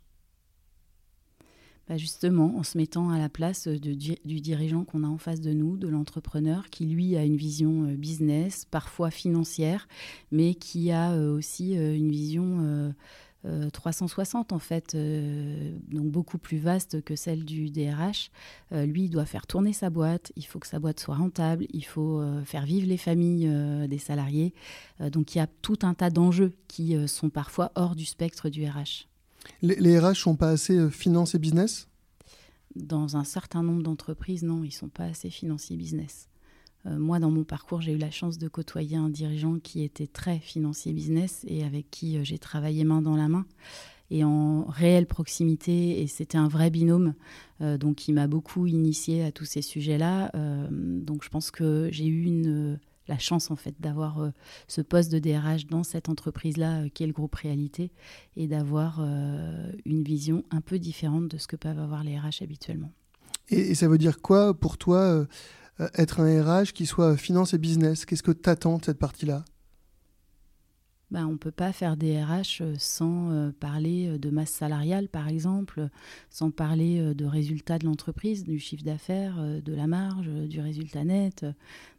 bah, 1.88 1.96
justement 1.96 2.54
en 2.58 2.62
se 2.62 2.76
mettant 2.76 3.08
à 3.08 3.18
la 3.18 3.30
place 3.30 3.66
euh, 3.66 3.78
du 3.78 4.40
dirigeant 4.40 4.84
qu'on 4.84 5.04
a 5.04 5.06
en 5.06 5.16
face 5.16 5.40
de 5.40 5.52
nous, 5.54 5.78
de 5.78 5.88
l'entrepreneur, 5.88 6.68
qui 6.68 6.84
lui 6.84 7.16
a 7.16 7.24
une 7.24 7.36
vision 7.36 7.84
euh, 7.84 7.96
business, 7.96 8.66
parfois 8.70 9.10
financière, 9.10 9.88
mais 10.30 10.54
qui 10.54 10.92
a 10.92 11.12
euh, 11.12 11.34
aussi 11.34 11.72
une 11.72 12.10
vision 12.10 12.92
360 13.72 14.52
en 14.52 14.58
fait, 14.58 14.94
donc 14.94 16.10
beaucoup 16.10 16.38
plus 16.38 16.58
vaste 16.58 17.02
que 17.02 17.16
celle 17.16 17.44
du 17.44 17.70
DRH. 17.70 18.30
lui, 18.72 19.04
il 19.04 19.10
doit 19.10 19.24
faire 19.24 19.46
tourner 19.46 19.72
sa 19.72 19.90
boîte, 19.90 20.32
il 20.36 20.44
faut 20.44 20.58
que 20.58 20.66
sa 20.66 20.80
boîte 20.80 21.00
soit 21.00 21.14
rentable, 21.14 21.66
il 21.70 21.84
faut 21.84 22.20
faire 22.44 22.66
vivre 22.66 22.86
les 22.88 22.96
familles 22.96 23.48
des 23.88 23.98
salariés. 23.98 24.52
donc 25.12 25.34
il 25.34 25.38
y 25.38 25.40
a 25.40 25.46
tout 25.46 25.78
un 25.82 25.94
tas 25.94 26.10
d'enjeux 26.10 26.52
qui 26.66 26.96
sont 27.08 27.30
parfois 27.30 27.70
hors 27.74 27.94
du 27.94 28.04
spectre 28.04 28.50
du 28.50 28.66
RH. 28.66 29.07
Les, 29.62 29.98
RH 29.98 30.14
sont 30.14 30.36
pas 30.36 30.50
assez 30.50 30.76
euh, 30.76 30.90
finance 30.90 31.34
et 31.34 31.38
business? 31.38 31.88
Dans 32.76 33.16
un 33.16 33.24
certain 33.24 33.62
nombre 33.62 33.82
d'entreprises, 33.82 34.42
non, 34.42 34.62
ils 34.62 34.72
sont 34.72 34.88
pas 34.88 35.04
assez 35.04 35.30
financiers 35.30 35.76
business. 35.76 36.28
Euh, 36.86 36.98
moi, 36.98 37.18
dans 37.18 37.30
mon 37.30 37.44
parcours, 37.44 37.80
j'ai 37.80 37.92
eu 37.92 37.98
la 37.98 38.10
chance 38.10 38.38
de 38.38 38.46
côtoyer 38.46 38.96
un 38.96 39.08
dirigeant 39.08 39.58
qui 39.58 39.82
était 39.82 40.06
très 40.06 40.38
financier 40.38 40.92
business 40.92 41.44
et 41.48 41.64
avec 41.64 41.90
qui 41.90 42.16
euh, 42.16 42.24
j'ai 42.24 42.38
travaillé 42.38 42.84
main 42.84 43.02
dans 43.02 43.16
la 43.16 43.28
main 43.28 43.46
et 44.10 44.22
en 44.22 44.64
réelle 44.64 45.06
proximité. 45.06 46.00
Et 46.02 46.06
c'était 46.06 46.38
un 46.38 46.48
vrai 46.48 46.70
binôme. 46.70 47.14
donc, 47.60 48.08
il 48.08 48.14
m'a 48.14 48.26
beaucoup 48.26 48.66
initié 48.66 49.22
à 49.22 49.32
tous 49.32 49.44
ces 49.44 49.60
sujets-là. 49.60 50.32
donc, 50.70 51.24
je 51.24 51.28
pense 51.28 51.50
que 51.50 51.90
j'ai 51.92 52.06
eu 52.06 52.22
une 52.22 52.78
la 53.08 53.18
chance 53.18 53.50
en 53.50 53.56
fait 53.56 53.74
d'avoir 53.80 54.20
euh, 54.20 54.30
ce 54.68 54.80
poste 54.80 55.10
de 55.10 55.18
DRH 55.18 55.66
dans 55.66 55.82
cette 55.82 56.08
entreprise-là 56.08 56.82
euh, 56.82 56.88
qui 56.88 57.02
est 57.02 57.06
le 57.06 57.12
groupe 57.12 57.34
Réalité 57.34 57.90
et 58.36 58.46
d'avoir 58.46 58.98
euh, 59.00 59.72
une 59.84 60.02
vision 60.02 60.44
un 60.50 60.60
peu 60.60 60.78
différente 60.78 61.28
de 61.28 61.38
ce 61.38 61.46
que 61.46 61.56
peuvent 61.56 61.78
avoir 61.78 62.04
les 62.04 62.18
RH 62.18 62.42
habituellement. 62.42 62.92
Et, 63.48 63.74
ça 63.74 63.88
veut 63.88 63.98
dire 63.98 64.20
quoi 64.20 64.58
pour 64.58 64.76
toi 64.76 65.26
être 65.94 66.20
un 66.20 66.42
RH 66.42 66.72
qui 66.72 66.86
soit 66.86 67.16
finance 67.16 67.54
et 67.54 67.58
business? 67.58 68.04
Qu'est-ce 68.04 68.22
que 68.22 68.32
tu 68.32 68.50
attends 68.50 68.78
de 68.78 68.84
cette 68.84 68.98
partie-là? 68.98 69.44
Bah, 71.10 71.26
on 71.26 71.32
ne 71.32 71.36
peut 71.38 71.50
pas 71.50 71.72
faire 71.72 71.96
des 71.96 72.22
RH 72.22 72.60
euh, 72.60 72.74
sans 72.78 73.30
euh, 73.30 73.50
parler 73.50 74.08
euh, 74.08 74.18
de 74.18 74.28
masse 74.28 74.50
salariale, 74.50 75.08
par 75.08 75.26
exemple, 75.26 75.88
sans 76.28 76.50
parler 76.50 77.14
de 77.14 77.24
résultats 77.24 77.78
de 77.78 77.86
l'entreprise, 77.86 78.44
du 78.44 78.58
chiffre 78.58 78.84
d'affaires, 78.84 79.38
de 79.62 79.72
la 79.72 79.86
marge, 79.86 80.28
du 80.28 80.60
résultat 80.60 81.04
net. 81.04 81.46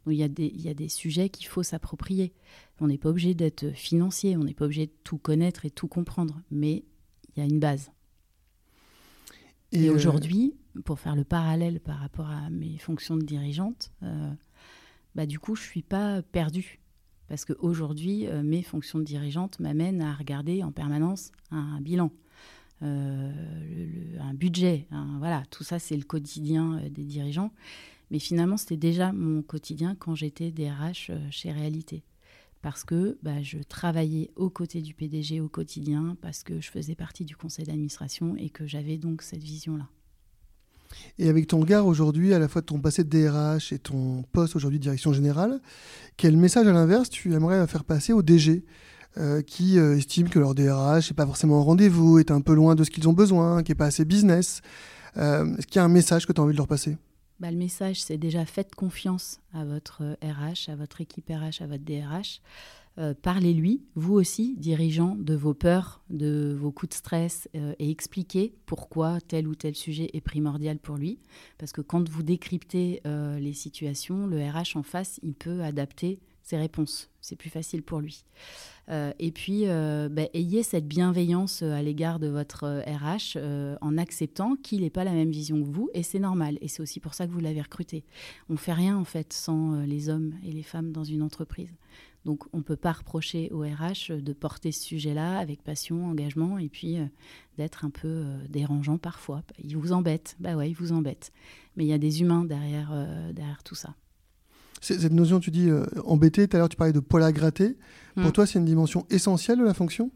il 0.06 0.14
y, 0.14 0.22
a 0.22 0.28
des, 0.28 0.46
il 0.46 0.60
y 0.60 0.68
a 0.68 0.74
des 0.74 0.88
sujets 0.88 1.28
qu'il 1.28 1.46
faut 1.46 1.62
s'approprier. 1.62 2.32
On 2.80 2.86
n'est 2.86 2.98
pas 2.98 3.08
obligé 3.08 3.34
d'être 3.34 3.70
financier, 3.70 4.36
on 4.36 4.44
n'est 4.44 4.54
pas 4.54 4.66
obligé 4.66 4.86
de 4.86 4.92
tout 5.04 5.18
connaître 5.18 5.66
et 5.66 5.70
tout 5.70 5.88
comprendre, 5.88 6.40
mais 6.50 6.84
il 7.34 7.40
y 7.40 7.42
a 7.42 7.44
une 7.44 7.60
base. 7.60 7.90
Et, 9.72 9.90
aujourd'hui, 9.90 10.54
pour 10.84 10.98
faire 10.98 11.16
le 11.16 11.24
parallèle 11.24 11.80
par 11.80 11.98
rapport 11.98 12.28
à 12.28 12.48
mes 12.50 12.78
fonctions 12.78 13.16
de 13.16 13.24
dirigeante, 13.24 13.92
bah, 15.14 15.26
du 15.26 15.38
coup, 15.38 15.56
je 15.56 15.62
ne 15.62 15.66
suis 15.66 15.82
pas 15.82 16.22
perdue 16.22 16.79
Parce 17.30 17.46
qu'aujourd'hui, 17.46 18.26
mes 18.44 18.62
fonctions 18.62 18.98
de 18.98 19.04
dirigeante 19.04 19.58
m'amènent 19.58 20.02
à 20.02 20.12
regarder 20.12 20.62
en 20.62 20.72
permanence 20.72 21.32
un 21.50 21.80
bilan. 21.80 22.10
un 22.82 24.34
budget, 24.34 24.86
voilà, 25.18 25.44
tout 25.50 25.64
ça 25.64 25.78
c'est 25.78 25.96
le 25.96 26.02
quotidien 26.02 26.82
des 26.90 27.04
dirigeants. 27.04 27.52
Mais 28.10 28.18
finalement, 28.18 28.58
c'était 28.58 28.76
déjà 28.76 29.12
mon 29.12 29.40
quotidien 29.40 29.94
quand 29.94 30.14
j'étais 30.14 30.50
DRH 30.50 31.12
chez 31.30 31.52
Réalité 31.52 32.02
parce 32.62 32.84
que 32.84 33.18
bah, 33.22 33.42
je 33.42 33.58
travaillais 33.58 34.30
aux 34.36 34.50
côtés 34.50 34.82
du 34.82 34.94
PDG 34.94 35.40
au 35.40 35.48
quotidien, 35.48 36.16
parce 36.20 36.42
que 36.42 36.60
je 36.60 36.70
faisais 36.70 36.94
partie 36.94 37.24
du 37.24 37.36
conseil 37.36 37.64
d'administration 37.64 38.36
et 38.36 38.50
que 38.50 38.66
j'avais 38.66 38.98
donc 38.98 39.22
cette 39.22 39.42
vision-là. 39.42 39.88
Et 41.18 41.28
avec 41.28 41.46
ton 41.46 41.60
regard 41.60 41.86
aujourd'hui, 41.86 42.34
à 42.34 42.38
la 42.38 42.48
fois 42.48 42.60
de 42.60 42.66
ton 42.66 42.78
passé 42.78 43.04
de 43.04 43.08
DRH 43.08 43.72
et 43.72 43.78
ton 43.78 44.22
poste 44.32 44.56
aujourd'hui 44.56 44.78
de 44.78 44.82
direction 44.82 45.12
générale, 45.12 45.60
quel 46.16 46.36
message 46.36 46.66
à 46.66 46.72
l'inverse 46.72 47.10
tu 47.10 47.34
aimerais 47.34 47.66
faire 47.66 47.84
passer 47.84 48.12
aux 48.12 48.22
DG 48.22 48.64
euh, 49.18 49.42
qui 49.42 49.78
euh, 49.78 49.96
estiment 49.96 50.30
que 50.30 50.38
leur 50.38 50.54
DRH 50.54 51.10
n'est 51.10 51.16
pas 51.16 51.26
forcément 51.26 51.58
au 51.58 51.64
rendez-vous, 51.64 52.20
est 52.20 52.30
un 52.30 52.40
peu 52.40 52.54
loin 52.54 52.76
de 52.76 52.84
ce 52.84 52.90
qu'ils 52.90 53.08
ont 53.08 53.12
besoin, 53.12 53.64
qui 53.64 53.72
n'est 53.72 53.76
pas 53.76 53.86
assez 53.86 54.04
business 54.04 54.62
euh, 55.16 55.56
Est-ce 55.56 55.66
qu'il 55.66 55.76
y 55.76 55.78
a 55.80 55.84
un 55.84 55.88
message 55.88 56.26
que 56.26 56.32
tu 56.32 56.40
as 56.40 56.44
envie 56.44 56.52
de 56.52 56.58
leur 56.58 56.68
passer? 56.68 56.96
Bah, 57.40 57.50
le 57.50 57.56
message, 57.56 58.02
c'est 58.02 58.18
déjà 58.18 58.44
faites 58.44 58.74
confiance 58.74 59.40
à 59.52 59.64
votre 59.64 60.16
RH, 60.22 60.70
à 60.70 60.76
votre 60.76 61.00
équipe 61.00 61.28
RH, 61.28 61.62
à 61.62 61.66
votre 61.66 61.82
DRH. 61.82 62.40
Euh, 63.00 63.14
parlez-lui, 63.20 63.82
vous 63.94 64.14
aussi, 64.14 64.56
dirigeant 64.58 65.16
de 65.16 65.34
vos 65.34 65.54
peurs, 65.54 66.02
de 66.10 66.54
vos 66.58 66.70
coups 66.70 66.90
de 66.90 66.94
stress, 66.94 67.48
euh, 67.56 67.72
et 67.78 67.90
expliquez 67.90 68.54
pourquoi 68.66 69.18
tel 69.26 69.48
ou 69.48 69.54
tel 69.54 69.74
sujet 69.74 70.10
est 70.12 70.20
primordial 70.20 70.78
pour 70.78 70.96
lui. 70.96 71.18
Parce 71.56 71.72
que 71.72 71.80
quand 71.80 72.06
vous 72.08 72.22
décryptez 72.22 73.00
euh, 73.06 73.38
les 73.38 73.54
situations, 73.54 74.26
le 74.26 74.38
RH 74.38 74.76
en 74.76 74.82
face, 74.82 75.18
il 75.22 75.32
peut 75.32 75.62
adapter 75.62 76.20
ses 76.42 76.58
réponses. 76.58 77.10
C'est 77.22 77.36
plus 77.36 77.50
facile 77.50 77.82
pour 77.82 78.00
lui. 78.00 78.24
Et 79.20 79.30
puis, 79.30 79.66
bah, 79.66 80.24
ayez 80.34 80.64
cette 80.64 80.88
bienveillance 80.88 81.62
à 81.62 81.80
l'égard 81.80 82.18
de 82.18 82.26
votre 82.26 82.82
RH 82.88 83.38
en 83.80 83.96
acceptant 83.96 84.56
qu'il 84.56 84.80
n'ait 84.80 84.90
pas 84.90 85.04
la 85.04 85.12
même 85.12 85.30
vision 85.30 85.62
que 85.62 85.68
vous, 85.68 85.90
et 85.94 86.02
c'est 86.02 86.18
normal. 86.18 86.58
Et 86.60 86.66
c'est 86.66 86.82
aussi 86.82 86.98
pour 86.98 87.14
ça 87.14 87.28
que 87.28 87.30
vous 87.30 87.38
l'avez 87.38 87.62
recruté. 87.62 88.04
On 88.48 88.54
ne 88.54 88.58
fait 88.58 88.72
rien, 88.72 88.96
en 88.96 89.04
fait, 89.04 89.32
sans 89.32 89.82
les 89.82 90.08
hommes 90.08 90.34
et 90.44 90.50
les 90.50 90.64
femmes 90.64 90.90
dans 90.90 91.04
une 91.04 91.22
entreprise. 91.22 91.72
Donc, 92.24 92.44
on 92.52 92.58
ne 92.58 92.62
peut 92.62 92.76
pas 92.76 92.92
reprocher 92.92 93.50
au 93.50 93.60
RH 93.60 94.20
de 94.20 94.32
porter 94.32 94.72
ce 94.72 94.84
sujet-là 94.84 95.38
avec 95.38 95.62
passion, 95.62 96.06
engagement, 96.06 96.58
et 96.58 96.68
puis 96.68 96.98
d'être 97.56 97.84
un 97.84 97.90
peu 97.90 98.24
dérangeant 98.48 98.98
parfois. 98.98 99.42
Il 99.62 99.76
vous 99.76 99.92
embête, 99.92 100.36
bah 100.38 100.54
ouais, 100.54 100.70
il 100.70 100.74
vous 100.74 100.92
embête. 100.92 101.32
Mais 101.76 101.84
il 101.84 101.88
y 101.88 101.94
a 101.94 101.98
des 101.98 102.20
humains 102.20 102.44
derrière, 102.44 102.92
derrière 103.32 103.62
tout 103.62 103.74
ça. 103.74 103.94
Cette 104.80 105.12
notion, 105.12 105.40
tu 105.40 105.50
dis 105.50 105.68
euh, 105.68 105.84
embêter, 106.04 106.48
tout 106.48 106.56
à 106.56 106.60
l'heure 106.60 106.68
tu 106.68 106.76
parlais 106.76 106.92
de 106.92 107.00
poil 107.00 107.22
à 107.22 107.32
gratter. 107.32 107.76
Pour 108.14 108.24
mm. 108.24 108.32
toi, 108.32 108.46
c'est 108.46 108.58
une 108.58 108.64
dimension 108.64 109.06
essentielle 109.10 109.58
de 109.58 109.64
la 109.64 109.74
fonction? 109.74 110.10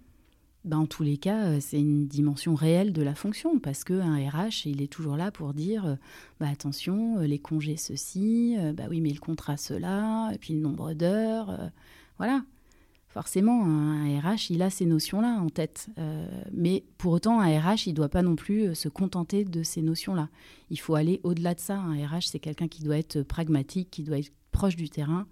En 0.73 0.87
tous 0.87 1.03
les 1.03 1.17
cas, 1.17 1.47
euh, 1.47 1.59
c'est 1.61 1.79
une 1.79 2.07
dimension 2.07 2.55
réelle 2.55 2.93
de 2.93 3.03
la 3.03 3.15
fonction 3.15 3.59
parce 3.59 3.85
qu'un 3.85 4.17
RH, 4.17 4.67
il 4.67 4.83
est 4.83 4.93
toujours 4.93 5.17
là 5.17 5.31
pour 5.31 5.53
dire 5.55 5.87
euh, 5.87 5.95
bah, 6.41 6.49
attention, 6.49 7.19
les 7.21 7.39
congés 7.39 7.77
ceci, 7.77 8.57
bah 8.75 8.85
oui, 8.89 9.01
mais 9.01 9.11
le 9.11 9.21
contrat 9.21 9.57
cela, 9.57 10.31
et 10.33 10.39
puis 10.39 10.55
le 10.55 10.61
nombre 10.61 10.95
d'heures. 10.95 11.71
voilà. 12.19 12.45
Forcément, 13.09 13.65
un 13.65 14.19
RH, 14.19 14.51
il 14.51 14.61
a 14.61 14.71
ces 14.71 14.87
notions-là 14.87 15.39
en 15.41 15.49
tête. 15.49 15.89
mais 16.53 16.83
pour 16.99 17.13
autant, 17.13 17.41
un 17.41 17.61
RH, 17.61 17.87
il 17.87 17.91
ne 17.91 17.97
doit 17.97 18.09
pas 18.09 18.23
non 18.23 18.35
plus 18.35 18.75
se 18.75 18.89
contenter 18.89 19.45
de 19.45 19.63
ces 19.63 19.83
notions-là. 19.83 20.29
Il 20.71 20.81
faut 20.81 20.97
aller 20.97 21.21
au-delà 21.23 21.55
de 21.55 21.61
ça. 21.61 21.77
Un 21.77 21.95
RH, 21.95 22.23
c'est 22.33 22.41
quelqu'un 22.41 22.67
qui 22.67 22.83
doit 22.83 22.99
être 22.99 23.23
pragmatique, 23.23 23.89
qui 23.93 24.03
doit 24.03 24.19
être 24.19 24.33
proche 24.51 24.75
du 24.75 24.89
terrain. 24.89 25.29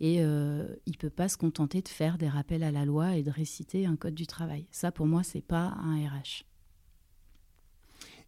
Et 0.00 0.18
euh, 0.20 0.66
il 0.86 0.92
ne 0.92 0.96
peut 0.96 1.10
pas 1.10 1.28
se 1.28 1.36
contenter 1.36 1.82
de 1.82 1.88
faire 1.88 2.16
des 2.16 2.28
rappels 2.28 2.62
à 2.62 2.70
la 2.70 2.84
loi 2.84 3.16
et 3.16 3.22
de 3.22 3.30
réciter 3.30 3.86
un 3.86 3.96
code 3.96 4.14
du 4.14 4.26
travail. 4.26 4.66
Ça, 4.70 4.90
pour 4.90 5.06
moi, 5.06 5.22
ce 5.22 5.38
n'est 5.38 5.42
pas 5.42 5.74
un 5.82 5.96
RH. 5.96 6.44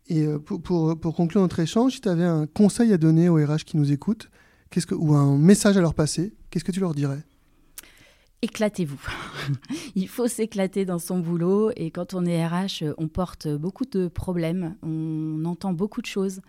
Et 0.09 0.23
euh, 0.23 0.39
pour, 0.39 0.61
pour, 0.61 1.15
conclure 1.15 1.41
notre 1.41 1.61
échange, 1.61 1.95
si 1.95 2.01
tu 2.01 2.09
avais 2.09 2.25
un 2.25 2.47
conseil 2.47 2.93
à 2.93 2.99
donner 2.99 3.29
aux 3.29 3.37
RH 3.37 3.65
qui 3.65 3.77
nous 3.77 3.93
écoutent, 3.93 4.31
qu'est-ce 4.71 4.87
que, 4.87 4.95
ou 4.95 5.15
un 5.15 5.39
message 5.39 5.77
à 5.77 5.81
leur 5.81 5.95
passer, 5.95 6.35
qu'est-ce 6.51 6.65
que 6.65 6.73
tu 6.73 6.81
leur 6.81 6.95
dirais? 6.95 7.25
Éclatez-vous. 8.45 9.01
il 9.95 10.09
faut 10.09 10.27
s'éclater 10.27 10.85
dans 10.85 10.99
son 10.99 11.21
boulot 11.21 11.71
et 11.77 11.93
quand 11.93 12.13
on 12.13 12.27
est 12.27 12.45
RH, 12.45 12.83
on 12.99 13.07
porte 13.07 13.47
beaucoup 13.47 13.85
de 13.85 14.09
problèmes, 14.09 14.75
on 14.83 15.45
entend 15.45 15.73
beaucoup 15.73 16.01
de 16.01 16.07
choses. 16.07 16.41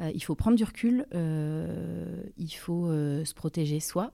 Euh, 0.00 0.10
il 0.14 0.24
faut 0.24 0.34
prendre 0.34 0.56
du 0.56 0.64
recul, 0.64 1.04
euh, 1.14 2.22
il 2.38 2.52
faut 2.52 2.86
euh, 2.86 3.26
se 3.26 3.34
protéger 3.34 3.80
soi 3.80 4.12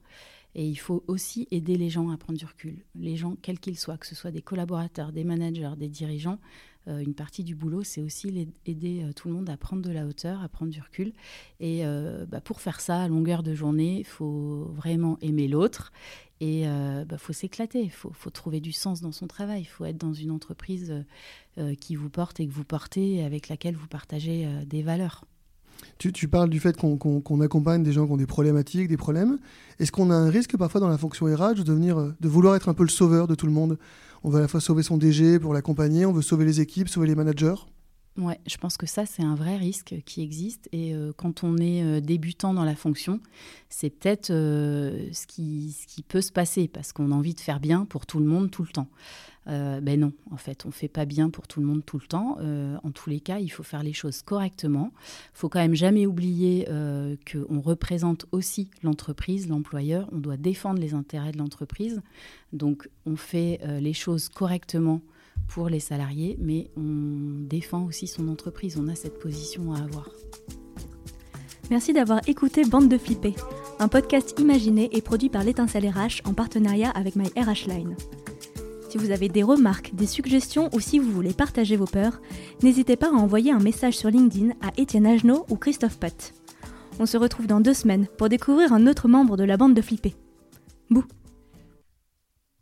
et 0.55 0.67
il 0.67 0.77
faut 0.77 1.05
aussi 1.07 1.47
aider 1.51 1.77
les 1.77 1.91
gens 1.91 2.11
à 2.11 2.17
prendre 2.17 2.39
du 2.39 2.47
recul. 2.47 2.85
Les 2.95 3.17
gens, 3.17 3.37
quels 3.43 3.61
qu'ils 3.61 3.79
soient, 3.79 3.99
que 3.99 4.07
ce 4.07 4.15
soit 4.15 4.31
des 4.31 4.43
collaborateurs, 4.43 5.13
des 5.13 5.25
managers, 5.25 5.73
des 5.77 5.89
dirigeants, 5.89 6.39
une 6.87 7.13
partie 7.13 7.45
du 7.45 7.55
boulot, 7.55 7.83
c'est 7.83 8.01
aussi 8.01 8.49
aider 8.65 9.05
tout 9.15 9.29
le 9.29 9.35
monde 9.35 9.51
à 9.51 9.59
prendre 9.59 9.83
de 9.83 9.91
la 9.91 10.07
hauteur, 10.07 10.43
à 10.43 10.49
prendre 10.49 10.73
du 10.73 10.81
recul. 10.81 11.13
Et 11.61 11.83
bah, 12.29 12.41
pour 12.41 12.63
faire 12.63 12.81
ça, 12.81 13.03
à 13.03 13.09
longueur 13.09 13.43
de 13.43 13.53
journée, 13.53 13.99
il 13.99 14.07
faut 14.07 14.73
vraiment 14.75 15.19
aimer 15.21 15.49
l'autre 15.49 15.93
et 16.41 16.61
il 16.61 16.67
euh, 16.67 17.05
bah, 17.05 17.19
faut 17.19 17.33
s'éclater, 17.33 17.83
il 17.83 17.91
faut, 17.91 18.31
trouver 18.31 18.61
du 18.61 18.73
sens 18.73 19.01
dans 19.01 19.13
son 19.13 19.27
travail, 19.27 19.63
il 19.63 19.67
faut 19.67 19.85
être 19.85 19.99
dans 19.99 20.13
une 20.13 20.31
entreprise 20.31 20.91
euh, 20.91 21.03
euh, 21.59 21.75
qui 21.75 21.97
vous 21.97 22.11
porte 22.11 22.39
et 22.39 22.47
que 22.47 22.53
vous 22.53 22.65
portez, 22.65 23.25
avec 23.25 23.49
laquelle 23.49 23.75
vous 23.75 23.89
partagez 23.89 24.49
des 24.67 24.83
valeurs. 24.83 25.25
Tu, 25.99 26.29
parles 26.29 26.49
du 26.49 26.61
fait 26.61 26.77
qu'on 26.77 27.41
accompagne 27.41 27.83
des 27.83 27.93
gens 27.93 28.07
qui 28.07 28.13
ont 28.13 28.17
des 28.17 28.27
problématiques, 28.27 28.89
des 28.89 28.97
problèmes. 28.97 29.39
Est-ce 29.81 29.91
qu'on 29.91 30.11
a 30.11 30.15
un 30.15 30.31
risque 30.31 30.57
parfois 30.57 30.81
dans 30.81 30.89
la 30.89 30.99
fonction 30.99 31.27
RH 31.27 31.55
de, 31.55 31.63
devenir, 31.63 32.15
de 32.21 32.29
vouloir 32.29 32.55
être 32.55 32.69
un 32.69 32.75
peu 32.75 32.85
le 32.85 32.89
sauveur 32.89 33.27
de 33.27 33.35
tout 33.35 33.47
le 33.47 33.53
monde? 33.53 33.79
On 34.23 34.31
veut 34.31 34.39
à 34.39 34.43
la 34.43 34.49
fois 34.49 34.61
sauver 34.61 34.83
son 34.83 34.97
DG 34.97 35.39
pour 35.39 35.55
l'accompagner, 35.55 36.07
on 36.07 36.13
veut 36.13 36.23
sauver 36.23 36.45
les 36.45 36.61
équipes, 36.61 36.89
sauver 36.89 37.09
les 37.09 37.15
managers? 37.15 37.55
Ouais, 38.19 38.41
je 38.49 38.57
pense 38.57 38.77
que 38.77 38.87
ça, 38.87 39.07
c'est 39.07 39.23
un 39.23 39.37
vrai 39.37 39.57
risque 39.57 39.95
qui 40.05 40.23
existe. 40.23 40.69
Et 40.73 40.93
euh, 40.93 41.13
quand 41.17 41.45
on 41.45 41.57
est 41.57 41.85
euh, 41.85 42.01
débutant 42.01 42.53
dans 42.53 42.65
la 42.65 42.75
fonction, 42.75 43.21
c'est 43.69 43.91
peut-être 43.91 44.31
euh, 44.31 45.07
ce, 45.13 45.25
qui, 45.29 45.77
ce 45.81 45.87
qui 45.87 46.03
peut 46.03 46.21
se 46.21 46.33
passer 46.33 46.67
parce 46.67 46.93
qu'on 46.93 47.13
a 47.13 47.15
envie 47.15 47.35
de 47.35 47.41
faire 47.41 47.61
bien 47.61 47.85
pour 47.85 48.07
tout 48.07 48.19
le 48.19 48.25
monde 48.25 48.51
tout 48.51 48.65
le 48.65 48.71
temps. 48.71 48.89
ben 49.47 50.01
non, 50.01 50.13
en 50.33 50.37
fait, 50.37 50.65
on 50.65 50.69
ne 50.69 50.75
fait 50.75 50.89
pas 50.89 51.05
bien 51.05 51.31
pour 51.31 51.47
tout 51.47 51.61
le 51.61 51.67
monde 51.67 51.85
tout 51.87 51.99
le 51.99 52.07
temps. 52.07 52.39
en 52.83 52.91
tous 52.91 53.09
les 53.09 53.21
cas, 53.21 53.39
il 53.39 53.49
faut 53.49 53.63
faire 53.63 53.83
les 53.83 53.95
choses 53.95 54.21
correctement. 54.23 54.91
Il 55.35 55.39
faut 55.39 55.49
quand 55.49 55.61
même 55.61 55.77
jamais 55.77 56.05
oublier 56.05 56.67
qu'on 57.31 57.61
représente 57.61 58.27
aussi 58.33 58.69
l'entreprise, 58.83 59.49
l'employeur. 59.49 60.09
On 60.13 60.19
doit 60.19 60.37
défendre 60.37 60.81
les 60.81 60.93
intérêts 60.93 61.33
de 61.33 61.39
l'entreprise. 61.39 62.03
Donc, 62.53 62.91
on 63.07 63.17
fait 63.17 63.61
les 63.81 63.95
choses 63.95 64.29
correctement 64.29 65.01
pour 65.49 65.69
les 65.69 65.81
salariés, 65.81 66.37
mais 66.41 66.71
on 66.77 67.47
défend 67.47 67.85
aussi 67.85 68.07
son 68.07 68.29
entreprise. 68.29 68.79
On 68.81 68.89
a 68.89 68.95
cette 68.95 69.19
position 69.19 69.73
à 69.73 69.79
avoir. 69.79 70.11
Merci 71.71 71.93
d'avoir 71.93 72.27
écouté 72.27 72.65
Bande 72.65 72.89
de 72.89 72.97
Flippés, 72.97 73.35
un 73.79 73.89
podcast 73.89 74.39
imaginé 74.39 74.89
et 74.93 75.03
produit 75.03 75.29
par 75.29 75.45
l'étincelle 75.45 75.89
RH 75.89 76.23
en 76.25 76.33
partenariat 76.33 76.91
avec 76.91 77.15
My 77.15 77.27
RH 77.37 77.69
Line. 77.69 77.97
Si 78.89 78.97
vous 78.97 79.11
avez 79.11 79.29
des 79.29 79.43
remarques, 79.43 79.95
des 79.95 80.07
suggestions 80.07 80.71
ou 80.73 80.81
si 80.81 80.99
vous 80.99 81.13
voulez 81.13 81.35
partager 81.35 81.77
vos 81.77 81.85
peurs, 81.85 82.23
n'hésitez 82.63 82.97
pas 82.97 83.09
à 83.09 83.13
envoyer 83.13 83.53
un 83.53 83.59
message 83.59 83.99
sur 83.99 84.09
LinkedIn 84.09 84.55
à 84.63 84.71
Étienne 84.79 85.07
Agenot 85.07 85.45
ou 85.51 85.57
Christophe 85.57 85.99
Pott. 85.99 86.33
On 86.99 87.05
se 87.05 87.19
retrouve 87.19 87.47
dans 87.47 87.61
deux 87.61 87.75
semaines 87.75 88.07
pour 88.17 88.31
découvrir 88.31 88.73
un 88.73 88.87
autre 88.87 89.07
membre 89.07 89.37
de 89.37 89.45
la 89.45 89.59
bande 89.59 89.75
de 89.75 89.83
Flippés. 89.83 90.17
Bouh 90.89 91.05